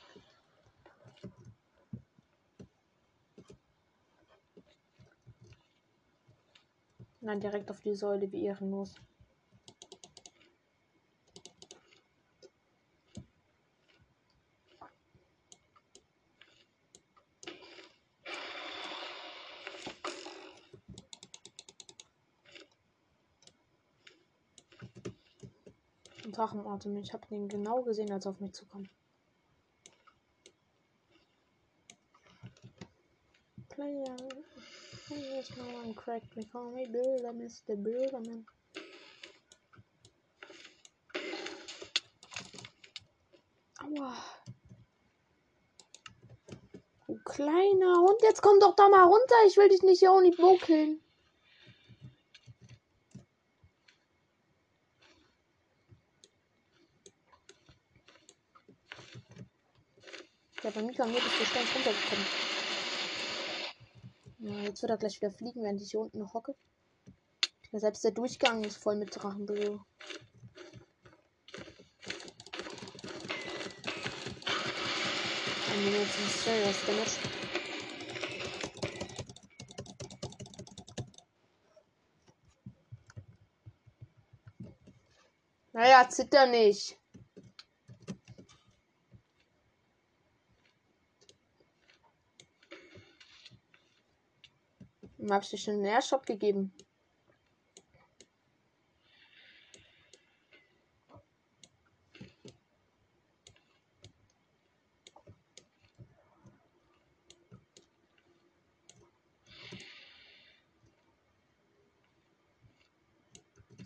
[7.20, 8.94] Nein, direkt auf die Säule, wie ehrenlos.
[26.36, 26.96] Drachenatem.
[26.98, 28.90] Ich habe den genau gesehen, als er auf mich zukommt.
[33.70, 34.16] Player.
[35.06, 36.44] Players no one cracked me.
[36.44, 37.76] Call me Bilder, Mr.
[37.76, 38.46] Bilderman.
[43.82, 44.14] Aua.
[47.06, 49.36] Du kleiner Hund, jetzt komm doch da mal runter.
[49.46, 51.00] Ich will dich nicht hier ohne Bo killen.
[60.76, 62.26] Bei Mika mir bist du schnell runtergekommen.
[64.40, 66.54] Ja, jetzt wird er gleich wieder fliegen, während ich hier unten noch hocke.
[67.72, 69.80] Selbst der Durchgang ist voll mit Drachenbüro.
[75.72, 77.10] Ein jetzt ein Serious Damage.
[85.72, 86.98] Naja, zitter nicht.
[95.26, 96.72] Dann habe ich dir schon einen Airshot gegeben.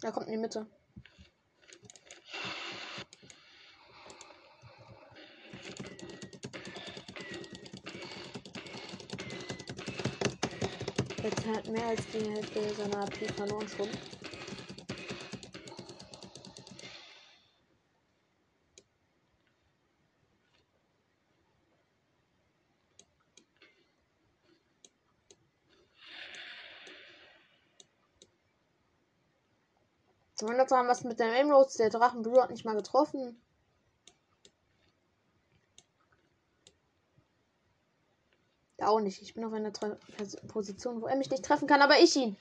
[0.03, 0.67] Er kommt in die Mitte.
[11.51, 13.89] Jetzt hat mehr als die Hälfte seiner AP verloren schon.
[30.37, 31.75] Zumindest haben wir es mit dem Emeralds.
[31.79, 33.43] Der Drachenblue hat nicht mal getroffen.
[38.91, 39.23] Auch nicht.
[39.23, 39.97] Ich bin auf einer Tre
[40.49, 42.37] Position, wo er mich nicht treffen kann, aber ich ihn.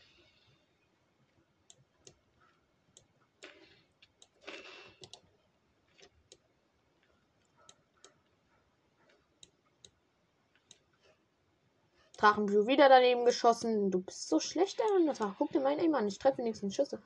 [12.19, 13.91] Drachenblue wieder daneben geschossen.
[13.91, 16.07] Du bist so schlecht, der Guck dir meinen Aim an.
[16.07, 17.01] Ich treffe wenigstens Schüsse.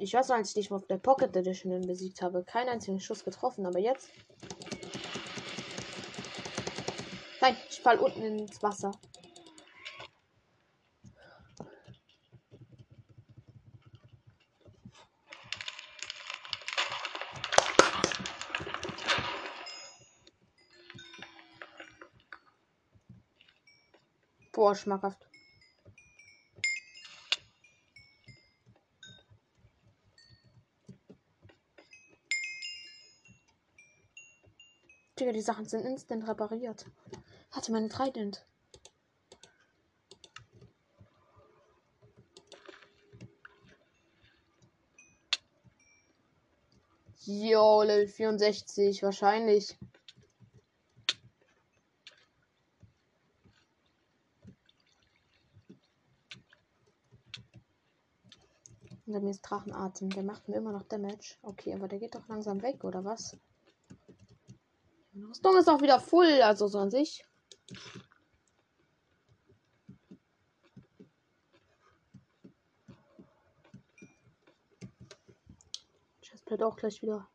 [0.00, 3.66] Ich weiß, als ich dich auf der Pocket Edition besiegt habe, keinen einzigen Schuss getroffen,
[3.66, 4.10] aber jetzt.
[7.40, 8.92] Nein, ich fall unten ins Wasser.
[24.52, 25.27] Boah, schmackhaft.
[35.28, 36.86] Digga, die Sachen sind instant repariert.
[37.50, 38.46] Hatte meine Trident.
[47.26, 49.76] Jo, Level 64, wahrscheinlich.
[59.04, 60.08] Hinter mir ist Drachenatem.
[60.08, 61.36] Der macht mir immer noch Damage.
[61.42, 63.36] Okay, aber der geht doch langsam weg, oder was?
[65.24, 67.24] Rüstung ist auch wieder full, also so an sich.
[76.20, 77.28] Chestplate auch gleich wieder.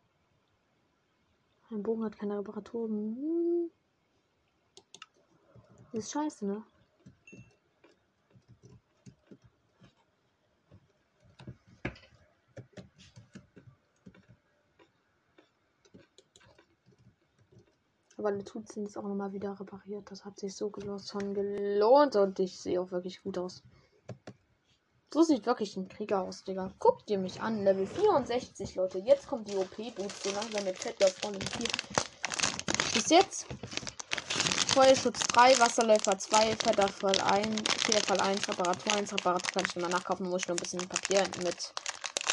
[1.70, 3.16] Mein Bogen hat keine Reparaturen.
[3.16, 3.72] Hm.
[5.92, 6.64] ist scheiße, ne?
[18.24, 20.10] Aber sind jetzt auch nochmal wieder repariert.
[20.10, 20.72] Das hat sich so
[21.06, 23.62] schon gelohnt und ich sehe auch wirklich gut aus.
[25.14, 26.72] So sieht wirklich ein Krieger aus, Digga.
[26.80, 27.66] Guckt ihr mich an.
[27.66, 29.00] Level 64, Leute.
[29.00, 30.24] Jetzt kommt die OP-Boost.
[30.24, 31.68] So langsam mit Chat vorne hier.
[32.94, 33.46] Bis jetzt.
[34.74, 40.30] Feuerschutz 3, Wasserläufer 2, Federfall 1, Federfall 1, Reparatur 1, Reparatur kann ich immer nachkaufen,
[40.30, 41.74] muss ich noch ein bisschen Papier mit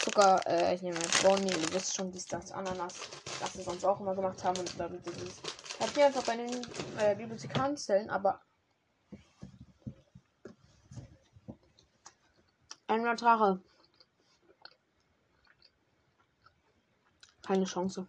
[0.03, 2.95] Zucker, äh, ich nehme Brownie, ihr wisst schon, dies, das, Ananas,
[3.41, 4.59] das wir sonst auch immer gemacht haben.
[4.59, 5.50] Und damit dieses.
[5.81, 6.51] Hat hier einfach bei den
[6.99, 8.41] äh, Bibliothekarzellen, aber.
[12.87, 13.61] Ein Drache.
[17.43, 18.07] Keine Chance.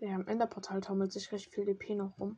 [0.00, 2.36] Ja, im Enderportal taumelt sich recht viel DP noch rum.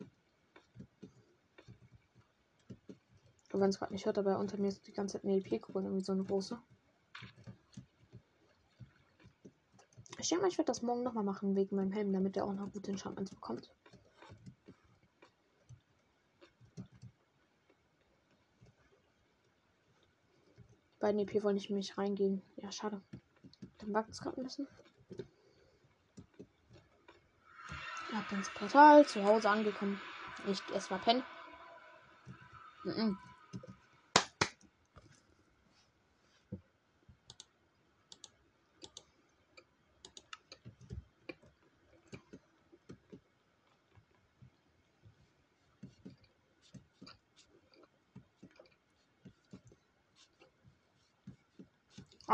[3.46, 5.83] Und wenn es gerade nicht hört, aber unter mir ist die ganze Zeit eine EP-Kugel,
[5.83, 6.59] irgendwie so eine große.
[10.19, 12.53] Ich denke mal, ich werde das morgen nochmal machen, wegen meinem Helm, damit er auch
[12.53, 13.71] noch gute Enchantments bekommt.
[20.95, 22.41] Die beiden EP wollen nicht mich reingehen.
[22.55, 23.01] Ja, schade.
[23.77, 24.67] Dann wagt es gerade ein bisschen.
[28.11, 30.01] Hab ins Portal zu Hause angekommen.
[30.47, 31.23] Nicht erstmal pennen.
[32.83, 33.26] Mm -mm.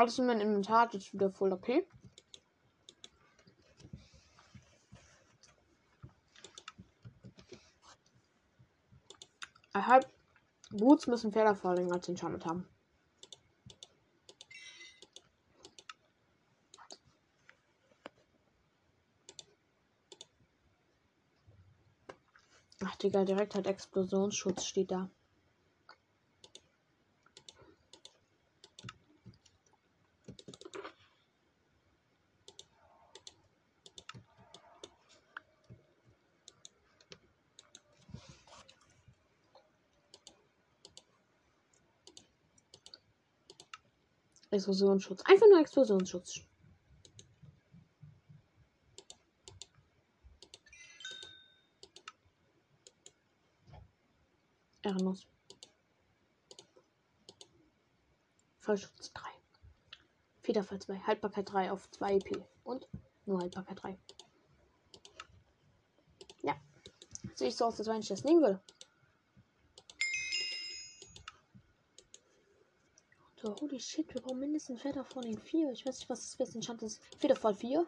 [0.04, 1.88] Alles in meinem Inventar ist wieder voll okay.
[9.74, 10.06] Halb
[10.72, 12.68] Boots müssen Federfalling als Enchantment haben.
[22.84, 25.10] Ach, Digga, direkt hat Explosionsschutz steht da.
[44.54, 45.22] Explosionsschutz.
[45.26, 46.42] Einfach nur Explosionsschutz.
[54.84, 55.28] Ehrenlos.
[58.60, 59.30] Fallschutz 3.
[60.42, 61.00] Federfall 2.
[61.00, 62.46] Haltbarkeit 3 auf 2 EP.
[62.64, 62.88] Und
[63.26, 63.98] nur Haltbarkeit 3.
[66.42, 66.56] Ja.
[67.34, 68.62] Sehe ich so aus, als wenn ich das nehmen würde.
[73.44, 75.72] So, holy shit, wir brauchen mindestens Federfalling 4.
[75.72, 77.02] Ich weiß nicht, was das beste Enchant ist.
[77.20, 77.86] Federfall 4.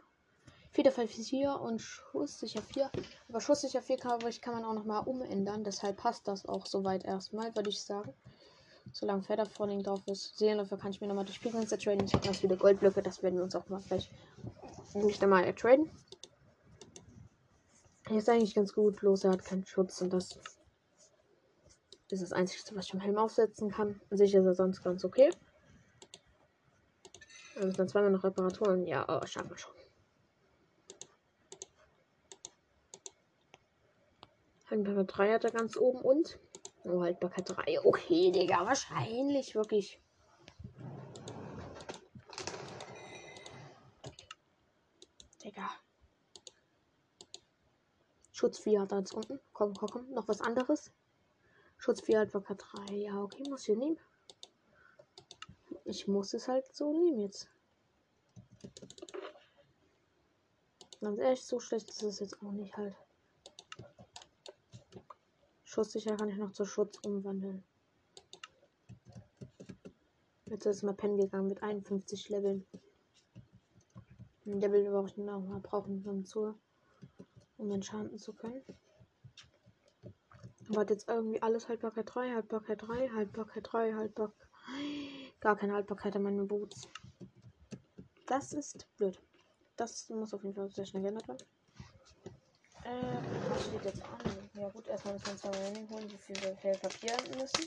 [0.71, 2.91] Federfall 4 und Schusssicher 4.
[3.29, 5.63] Aber Schusssicher 4 kann, kann man auch nochmal umändern.
[5.63, 8.13] Deshalb passt das auch soweit erstmal, würde ich sagen.
[8.91, 10.37] Solange Federfalling drauf ist.
[10.37, 12.05] Sehen, dafür kann ich mir nochmal die Pigments traden.
[12.05, 13.01] Ich habe noch wieder Goldblöcke.
[13.01, 14.11] Das werden wir uns auch mal vielleicht
[14.93, 15.89] nicht einmal traden.
[18.09, 18.97] Hier ist eigentlich ganz gut.
[18.97, 20.37] Bloß er hat keinen Schutz und das
[22.09, 24.01] ist das Einzige, was ich im Helm aufsetzen kann.
[24.09, 25.31] Sicher ist er sonst ganz okay.
[27.55, 28.85] Wir müssen dann zweimal noch Reparaturen.
[28.85, 29.73] Ja, oh, schaffen wir schon.
[34.69, 36.37] Haltbarkeit 3 hat er ganz oben und.
[36.83, 37.85] Oh, Haltbarkeit 3.
[37.85, 40.01] Okay, Digga, wahrscheinlich wirklich.
[45.41, 45.69] Digga.
[48.33, 49.39] Schutz 4 hat er jetzt unten.
[49.53, 50.09] Komm, komm, komm.
[50.11, 50.91] Noch was anderes.
[51.77, 52.95] Schutz 4 Haltbarkeit 3.
[52.95, 53.97] Ja, okay, muss ich nehmen.
[55.87, 57.47] Ich muss es halt so nehmen jetzt.
[60.99, 62.95] Ganz ehrlich, so schlecht ist es jetzt auch nicht halt.
[65.63, 67.63] Schusssicher kann ich noch zur Schutz umwandeln.
[70.45, 72.65] Jetzt ist mal pennen gegangen mit 51 Leveln.
[74.47, 76.57] Ein Level brauche ich noch mal brauchen, um zu,
[77.57, 78.63] um entschanten zu können.
[80.69, 84.47] Aber jetzt irgendwie alles Haltbarkeit 3, Haltbarkeit 3, Haltbarkeit 3, Haltbarkeit.
[85.45, 86.87] Gar keine Haltbarkeit an meinen Boots.
[88.25, 89.21] Das ist blöd.
[89.75, 91.45] Das muss auf jeden Fall sehr schnell geändert werden.
[92.83, 94.17] Äh, was steht jetzt an?
[94.55, 97.63] Ja gut, erstmal müssen wir uns mal Renning holen, wie viel wir Papier müssen.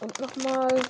[0.00, 0.80] Und nochmal.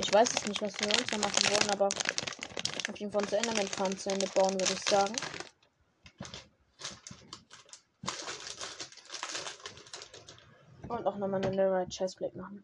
[0.00, 3.38] Ich weiß es nicht, was wir uns noch machen wollen, aber auf jeden Fall unser
[3.38, 5.14] Enderman Farm zu Ende bauen, würde ich sagen.
[11.02, 12.62] und auch nochmal eine Nerite Chestplate machen.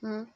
[0.00, 0.26] Hm.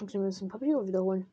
[0.00, 1.26] Und wir müssen Papier wiederholen.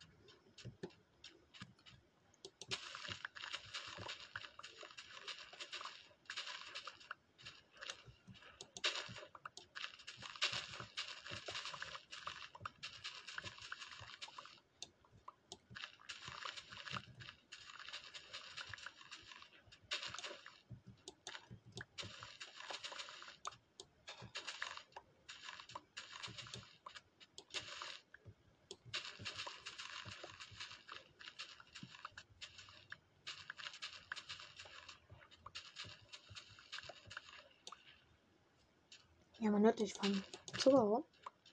[39.40, 40.24] Ja, man hört dich vom
[40.58, 41.04] Zuckerrohr.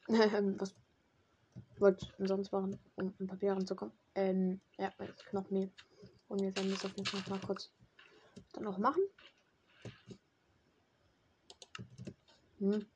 [0.08, 0.74] Ähm, was
[1.78, 3.94] wollte ich denn sonst machen, um an Papier ranzukommen?
[4.14, 5.70] Ähm, ja, jetzt Knochenmehl.
[6.28, 7.70] Und wir werden das auf jeden Fall noch mal kurz
[8.52, 9.02] dann noch machen.
[12.58, 12.86] Hm.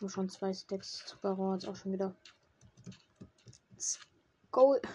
[0.00, 2.14] Und schon zwei Stacks Zuckerrohr, jetzt auch schon wieder.
[4.50, 4.86] Gold.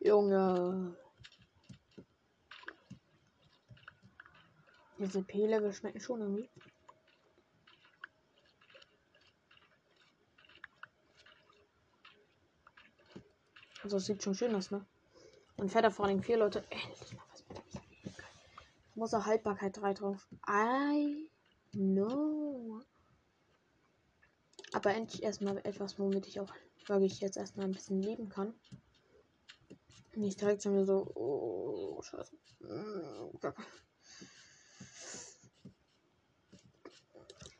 [0.00, 0.96] Junge.
[4.98, 6.48] Diese P-Level schmecken schon irgendwie.
[13.82, 14.84] Also sieht schon schön aus, ne?
[15.58, 16.64] Und fährt da vor allem vier Leute.
[16.70, 17.62] Endlich mal was mit
[18.94, 20.26] Muss auch Haltbarkeit 3 drauf.
[20.48, 21.30] I
[21.72, 22.80] know.
[24.72, 26.52] Aber endlich erstmal etwas, womit ich auch
[26.86, 28.54] wirklich jetzt erstmal ein bisschen leben kann.
[30.14, 32.36] Nicht direkt schon so, oh, scheiße.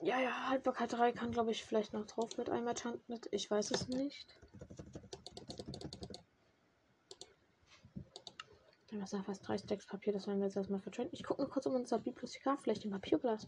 [0.02, 3.28] Ja, ja, Haltbarkeit 3 kann, glaube ich, vielleicht noch drauf mit einem Enchanted.
[3.31, 4.27] Ich weiß es nicht.
[8.90, 11.10] Dann ist fast drei Stacks Papier, das werden wir jetzt erstmal vertraden.
[11.12, 13.47] Ich gucke mal kurz, ob unser Bibliothekar vielleicht den Papierblatt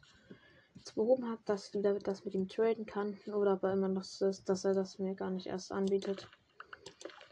[0.75, 3.19] jetzt behoben hat, dass David das mit ihm traden kann.
[3.27, 6.29] Oder aber immer noch so ist, dass er das mir gar nicht erst anbietet.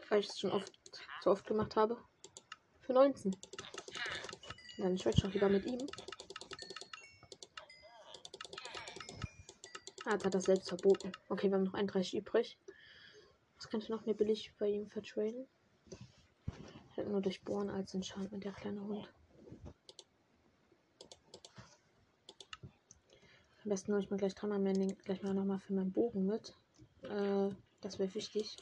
[0.09, 0.71] Weil ich es schon oft
[1.21, 1.97] so oft gemacht habe.
[2.81, 3.35] Für 19.
[4.77, 5.87] Dann trade ich doch lieber mit ihm.
[10.09, 11.11] Ah, hat er selbst verboten.
[11.27, 12.57] Okay, wir haben noch 31 übrig.
[13.57, 15.45] Was könnte noch mir billig bei ihm vertraden?
[16.95, 19.13] Halt nur durchbohren als Enchantment, der kleine Hund.
[23.65, 26.55] Am besten nehme ich mal gleich dreimal mehr, gleich mal nochmal für meinen Bogen mit.
[27.01, 27.49] Äh,
[27.81, 28.55] das wäre wichtig.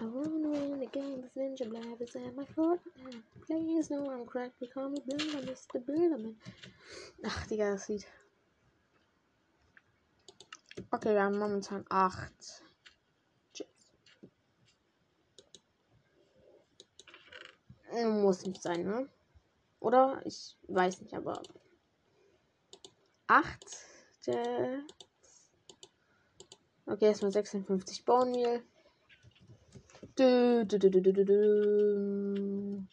[0.00, 2.80] I wanna win the game with Ninja Blab is at my foot.
[3.46, 5.78] Please no I'm cracked, we call me Bilderman, Mr.
[5.80, 6.34] Bilderman.
[7.24, 8.06] Ach, Digga, das Lied.
[10.90, 12.32] Okay, wir haben momentan 8.
[13.52, 13.92] Chips.
[17.92, 19.08] Muss nicht sein, ne?
[19.78, 20.20] Oder?
[20.24, 21.42] Ich weiß nicht, aber.
[23.28, 23.76] 8.
[26.86, 28.62] Okay, erstmal 56 Bone Du,
[30.20, 32.86] du, du, du.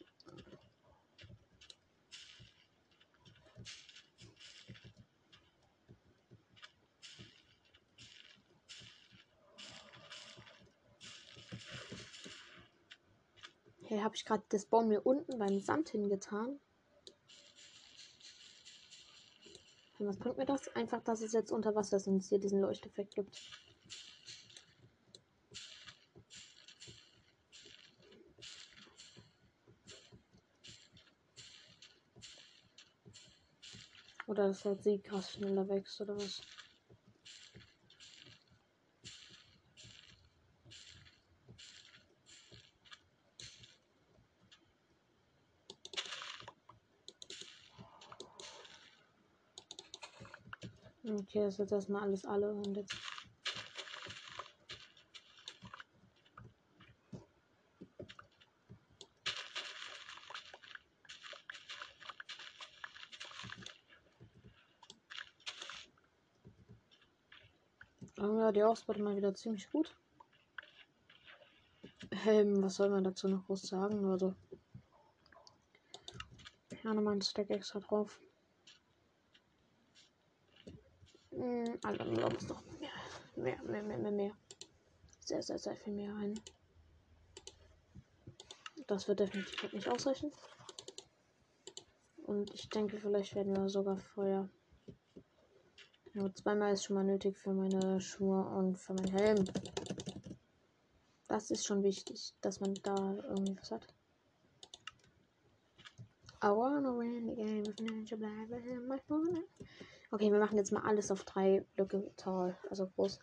[13.83, 16.59] Hey, habe ich gerade das Baum hier unten beim Sand hingetan?
[19.99, 20.67] Was bringt mir das?
[20.75, 23.35] Einfach, dass es jetzt unter Wasser ist und es hier diesen Leuchteffekt gibt.
[34.37, 36.45] Oder dass halt sie krass schneller wächst oder was?
[51.03, 53.06] Okay, das ist jetzt erstmal alles alle und jetzt
[68.17, 69.95] die Ausbeute mal wieder ziemlich gut.
[72.25, 74.05] Ähm, was soll man dazu noch groß sagen?
[74.05, 74.33] Also.
[76.83, 78.19] Ja, nochmal ein Stack extra drauf.
[81.31, 82.89] Hm, Alter, glaub es doch mehr.
[83.35, 84.37] Mehr, mehr, mehr, mehr, mehr.
[85.19, 86.39] Sehr, sehr, sehr viel mehr ein.
[88.87, 90.31] Das wird definitiv nicht ausreichen.
[92.23, 94.49] Und ich denke, vielleicht werden wir sogar vorher
[96.17, 99.45] nur zweimal ist schon mal nötig für meine Schuhe und für meinen Helm.
[101.27, 102.95] Das ist schon wichtig, dass man da
[103.29, 103.85] irgendwie was hat.
[106.43, 108.49] I wanna win the game with Ninja Black,
[108.87, 109.43] my phone.
[110.09, 113.19] Okay, wir machen jetzt mal alles auf drei Blöcke tall, also groß.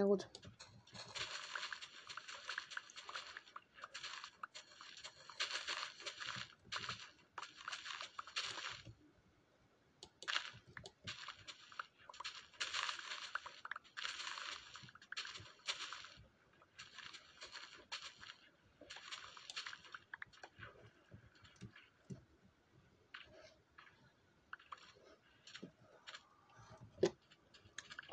[0.00, 0.29] Na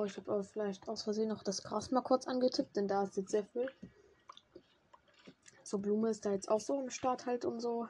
[0.08, 3.18] ich habe aber vielleicht aus Versehen noch das Gras mal kurz angetippt, denn da ist
[3.18, 3.70] jetzt sehr viel.
[5.64, 7.88] So, Blume ist da jetzt auch so im Start halt und so.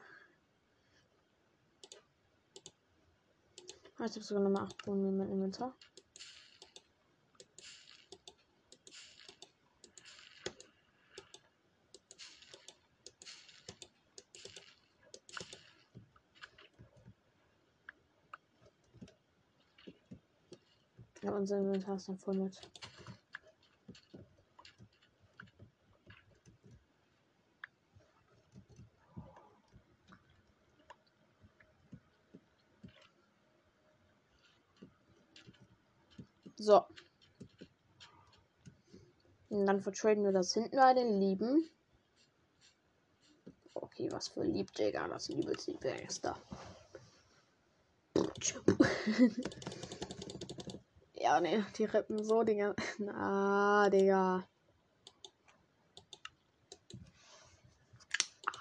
[3.98, 5.74] Ah, ich habe sogar nochmal 8 Blumen in meinem Inventar.
[21.22, 22.60] Ja, unser Inventar ist dann voll mit.
[36.56, 36.84] So.
[39.48, 41.68] Und dann vertraden wir das hinten bei den Lieben.
[43.74, 45.08] Okay, was für lieb, Digga.
[45.08, 46.36] Das liebes die Gangster.
[51.28, 52.74] Ja, ne, die rippen so, Digga.
[52.98, 54.48] Na, Digga.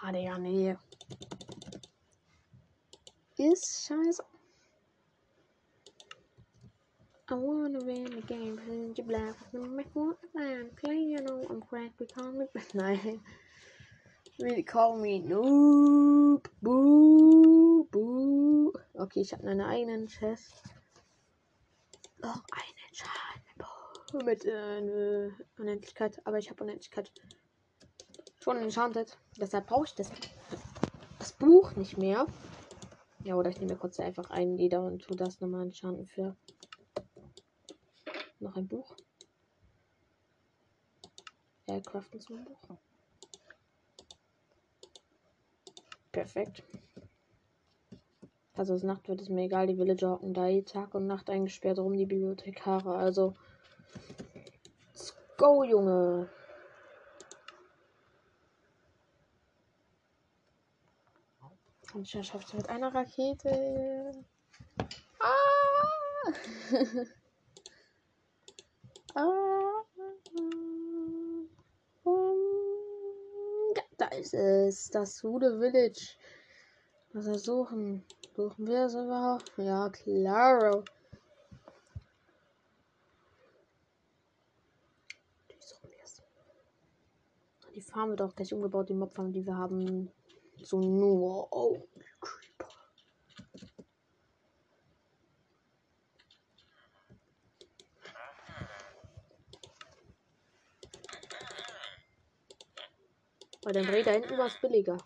[0.02, 0.76] Ah, Digga, nee.
[3.38, 4.22] Ist scheiße.
[7.30, 9.86] I wanna win the game, and you black with me,
[10.36, 13.22] man play, you know, I'm cracked, we call me, nein.
[14.40, 18.74] Really call me noob, boo, boo.
[18.94, 20.77] Okay, ich habe eine eigenen Chest
[22.20, 26.20] noch einen Schaden mit äh, Unendlichkeit.
[26.26, 27.12] Aber ich habe Unendlichkeit
[28.40, 29.18] schon enchanted.
[29.38, 30.10] Deshalb brauche ich das,
[31.20, 32.28] das Buch nicht mehr.
[33.24, 36.36] Ja, oder ich nehme kurz einfach einen Leder und tue das nochmal enchanten für
[38.40, 38.96] noch ein Buch.
[41.66, 42.78] Ja, craften zum Buch.
[46.12, 46.64] Perfekt.
[48.58, 51.78] Also es Nacht wird es mir egal, die Villager hocken da Tag und Nacht eingesperrt
[51.78, 52.96] rum, die Bibliothekare.
[52.96, 53.36] Also.
[54.94, 56.28] Let's go, Junge.
[61.94, 64.12] Und ich schafft es mit einer Rakete.
[65.20, 66.34] Ah!
[69.16, 69.84] ah!
[73.98, 74.90] Da ist es.
[74.90, 76.16] Das Hude Village.
[77.14, 78.04] Also suchen.
[78.36, 79.52] Suchen wir es überhaupt?
[79.58, 80.84] Ja, klaro.
[87.74, 90.12] Die Farm wird auch gleich umgebaut, die Mobfarm, die wir haben.
[90.64, 91.48] So nur.
[91.52, 91.78] Oh,
[92.20, 92.70] Creeper.
[103.64, 104.98] Bei dem Räder hinten war es billiger.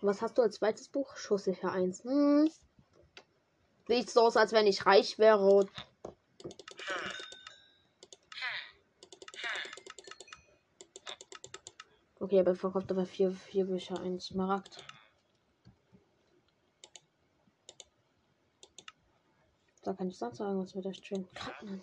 [0.00, 1.16] Was hast du als zweites Buch?
[1.16, 2.04] Schusssicher 1.
[2.04, 2.50] Hm.
[3.88, 5.66] Sieht so aus, als wenn ich reich wäre.
[12.20, 14.84] Okay, aber verkauft aber vier, vier Bücher, ein Smaragd.
[19.82, 21.82] Da kann ich sonst sagen, was mit der schönen Karten.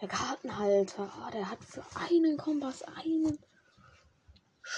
[0.00, 3.38] Der Kartenhalter, oh, der hat für einen Kompass einen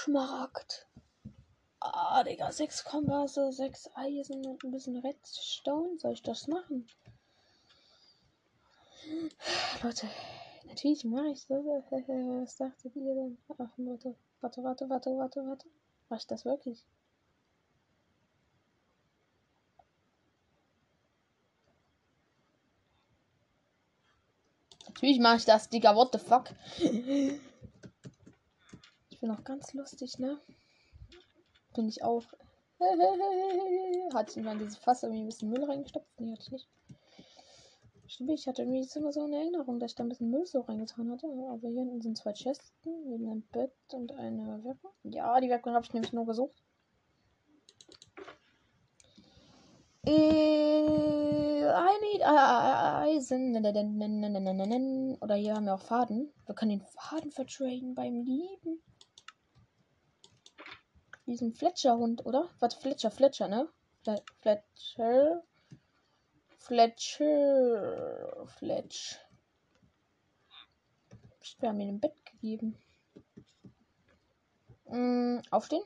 [0.05, 0.85] Schmaragd.
[1.79, 5.97] Ah, Digga, sechs Kompasse, sechs Eisen und ein bisschen Redstone.
[5.97, 6.87] Soll ich das machen?
[9.81, 10.07] Leute,
[10.67, 11.57] natürlich mache ich das.
[11.89, 13.37] Was dachtet ihr denn?
[13.57, 15.67] Ach, warte, warte, warte, warte, warte, warte.
[16.09, 16.85] Mach ich das wirklich?
[24.85, 25.95] Natürlich mache ich das, Digga.
[25.95, 26.51] What the fuck?
[29.25, 30.39] Bin auch ganz lustig, ne?
[31.73, 32.21] Bin ich auch.
[34.13, 36.07] hatte ich mal diese Fass irgendwie ein bisschen Müll reingestopft?
[36.19, 36.69] Nee, hatte ich nicht.
[38.05, 40.61] Stimmt, ich hatte irgendwie immer so eine Erinnerung, dass ich da ein bisschen Müll so
[40.61, 41.25] reingetan hatte.
[41.25, 44.93] Aber hier hinten sind zwei Chesten, neben einem Bett und eine Werkbank.
[45.01, 46.61] Ja, die Werkbank habe ich nämlich nur gesucht.
[52.21, 53.55] Eisen.
[55.19, 56.31] Oder hier haben wir auch Faden.
[56.45, 58.83] Wir können den Faden vertraden beim Lieben.
[61.27, 62.49] Diesen Fletcher-Hund, oder?
[62.59, 63.67] Warte, Fletcher, Fletcher, ne?
[64.41, 65.43] Fletcher.
[66.59, 68.45] Fletcher.
[68.57, 69.19] Fletch.
[71.59, 72.77] Wir haben ihn im Bett gegeben.
[74.85, 75.83] Mm, aufstehen.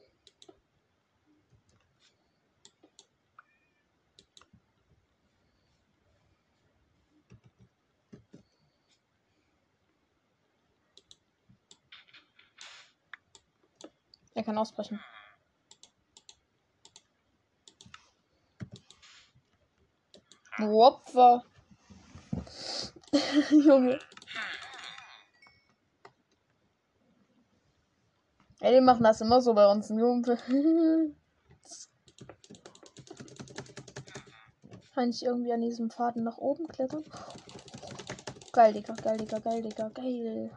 [14.35, 14.99] Er kann ausbrechen.
[20.61, 21.43] Opfer.
[23.51, 23.99] Junge.
[28.61, 30.37] Ey, die machen das immer so bei uns, Junge.
[34.93, 37.05] Kann ich irgendwie an diesem Faden nach oben klettern?
[38.51, 40.51] Geil, Digga, geil, Digga, geil, Digga, geil.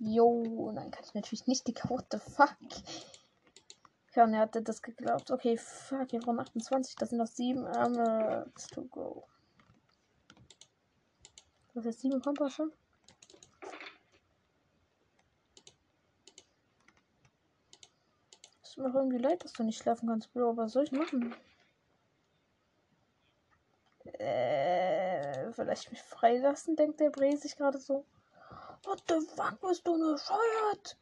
[0.00, 1.88] Jo, nein, kann ich natürlich nicht, Digga.
[1.88, 2.56] What the fuck?
[4.18, 5.30] Ja, und er hatte das geglaubt.
[5.30, 6.96] Okay, fuck, wir brauchen 28.
[6.96, 9.28] Das sind noch sieben Arme to go.
[11.72, 12.72] Das ist sieben Kompasse.
[18.64, 20.56] Es tut mir irgendwie leid, dass du nicht schlafen kannst, Bro.
[20.56, 21.32] Was soll ich machen?
[24.04, 28.04] Äh, vielleicht mich freilassen, denkt der Bre sich gerade so.
[28.82, 30.96] What the fuck, bist du nur scheuert?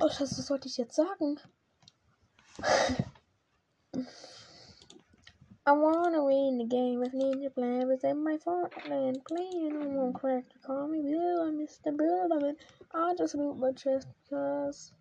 [0.00, 1.40] Oh, das sollte ich jetzt sagen.
[5.66, 9.24] I wanna win the game with Ninja Players in my Fortnite.
[9.24, 10.58] Playing on one character.
[10.64, 11.96] Call me Bill, I'm Mr.
[11.96, 12.56] Bill of it.
[12.94, 14.92] I just loot my chest because.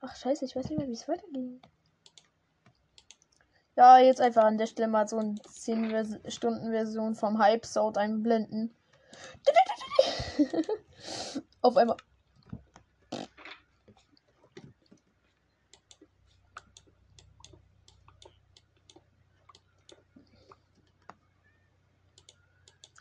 [0.00, 1.60] Ach, scheiße, ich weiß nicht mehr, wie es weitergeht.
[3.76, 7.98] Ja, jetzt einfach an der Stelle mal so eine 10 Stunden Version vom Hype Sound
[7.98, 8.72] einblenden.
[11.60, 11.96] Auf einmal.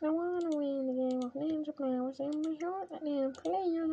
[0.08, 3.88] I wanna win the game of Ninja Players in my heart and player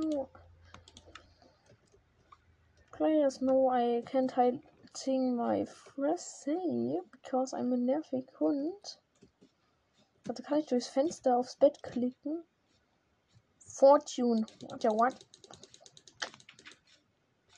[2.93, 4.61] Players know I can't hide
[5.35, 5.66] my
[6.16, 8.97] say because I'm a nervig Hund.
[10.28, 12.45] Also kann ich durchs Fenster aufs Bett klicken.
[13.59, 14.47] Fortune.
[14.69, 15.16] What, what?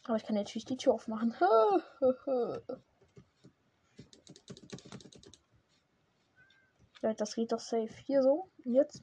[0.04, 1.34] Aber ich kann natürlich die Tür aufmachen.
[7.06, 7.94] Ja, das geht doch safe.
[8.04, 8.48] Hier so.
[8.64, 9.00] Jetzt.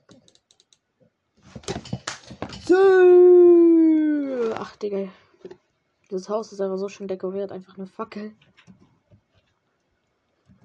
[4.56, 5.08] Ach, Digga.
[6.10, 7.54] Das Haus ist aber so schön dekoriert.
[7.54, 8.36] Einfach eine Fackel.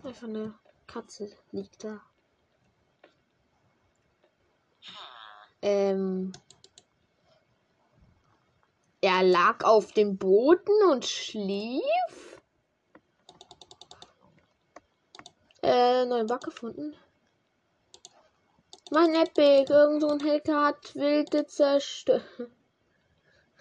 [0.03, 0.53] Einfach eine
[0.89, 2.01] Katze liegt da.
[5.63, 6.33] Ähm.
[9.01, 12.43] Er lag auf dem Boden und schlief.
[15.63, 16.97] Äh, neuen Bug gefunden.
[18.91, 22.23] Mein Epic, irgend so ein Hacker hat wilde zerstört.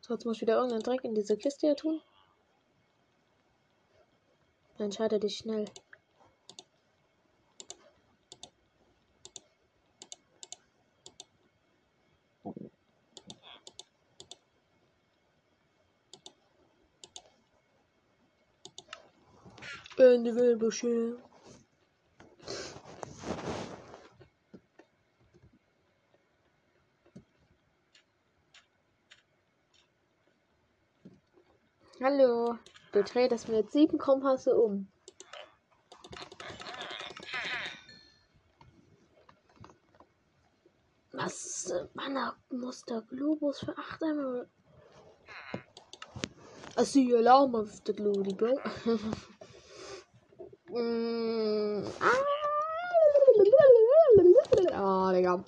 [0.00, 2.00] so, jetzt muss ich wieder irgendeinen Dreck in diese Kiste hier tun.
[4.78, 5.64] Entscheide dich schnell.
[19.98, 21.18] In die Wildbüsche.
[32.00, 32.56] Hallo,
[32.92, 34.86] du drehst mir jetzt sieben Kompasse um.
[41.10, 41.74] Was?
[41.94, 44.48] Wann muss der Globus für 8 Emerald?
[46.76, 48.56] Also, you alarm of the glory, bro.
[50.70, 51.48] Mm,
[55.18, 55.44] Digga.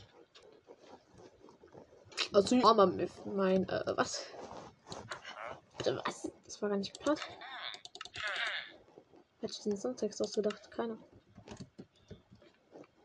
[2.32, 4.26] Also, Armer mit mein, äh, was?
[5.78, 6.30] Bitte, was?
[6.44, 7.20] Das war gar nicht geplant.
[9.40, 10.70] Hätte ich diesen Songtext ausgedacht?
[10.70, 10.98] Keiner.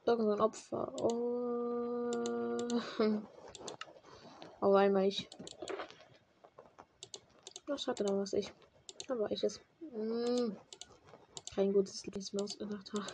[0.06, 0.94] Irgend Opfer.
[1.02, 2.12] Oh.
[4.60, 5.30] Aber einmal ich.
[7.68, 8.52] Was hatte da was ich?
[9.08, 9.60] Aber ich es.
[9.82, 10.56] Mm.
[11.56, 13.06] Kein gutes Lied, mir ausgedacht habe.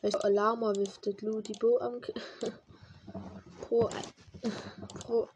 [0.00, 2.00] Welch Alarma wiftet Ludi Bo am
[3.60, 3.88] Pro
[4.98, 5.28] Pro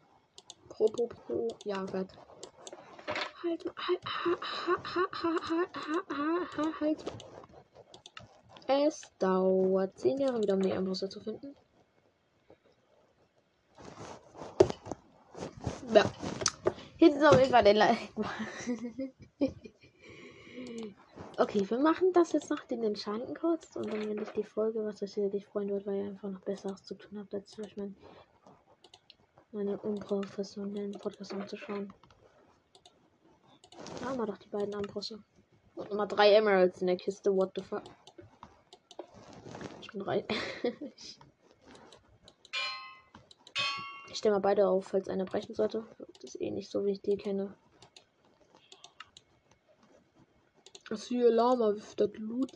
[0.67, 2.09] Pro Pro Pro Ja Gott.
[3.41, 4.39] Halt halt halt
[6.57, 7.05] halt halt
[8.67, 11.55] Es dauert zehn Jahre wieder um die Armbrüste zu finden.
[15.93, 16.03] Ja.
[16.99, 18.11] Ist auf jeden Fall den Like.
[21.37, 24.83] okay, wir machen das jetzt nach den Enchanten kurz und dann wenn ich die Folge,
[24.83, 27.59] was das hier dich freuen wird, weil ihr einfach noch Besseres zu tun habt, als
[27.59, 27.95] euch mein,
[29.51, 31.93] meine unprofessionellen Podcast anzuschauen.
[33.99, 35.23] Da haben wir doch die beiden Armbrüste.
[35.75, 37.83] Und nochmal drei Emeralds in der Kiste, what the fuck.
[39.81, 40.25] Schon drei.
[44.17, 45.85] Ich stelle mal beide auf, falls einer brechen sollte.
[45.99, 47.55] Das ist eh nicht so, wie ich die kenne.
[50.89, 52.51] Das hier Lama das Loot.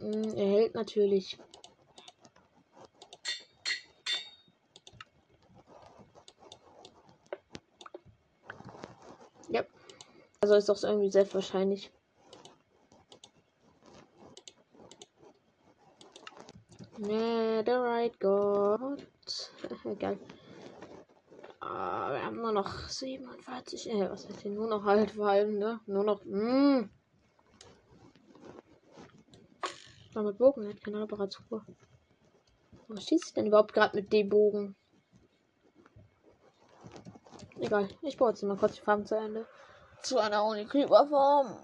[0.00, 1.38] Hm, er hält natürlich.
[9.48, 9.64] Ja.
[10.42, 11.90] Also ist doch irgendwie selbstwahrscheinlich.
[17.66, 19.06] Netherite God.
[19.98, 20.18] Geil.
[21.60, 23.90] Ah, wir haben nur noch 47.
[23.90, 24.52] Äh, was heißt hier?
[24.52, 25.80] Nur noch halt vor allem, ne?
[25.86, 26.24] Nur noch.
[26.24, 26.40] Mh.
[26.40, 26.90] Hm.
[30.14, 31.66] War mit Bogen, hat keine Reparatur.
[32.88, 34.76] Was schießt denn überhaupt gerade mit dem Bogen?
[37.58, 39.44] Egal, ich baue jetzt mal kurz die Farm zu Ende.
[40.02, 41.58] Zu einer Uni Creeper Farm.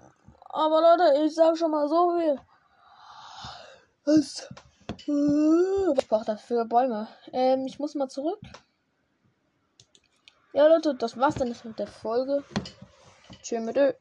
[0.49, 2.39] Aber Leute, ich sag schon mal so viel.
[4.05, 4.49] Was
[5.07, 7.07] was braucht das für Bäume?
[7.31, 8.39] Ähm, ich muss mal zurück.
[10.53, 12.43] Ja, Leute, das war's dann mit der Folge.
[13.41, 13.93] Tschüss mit Ö.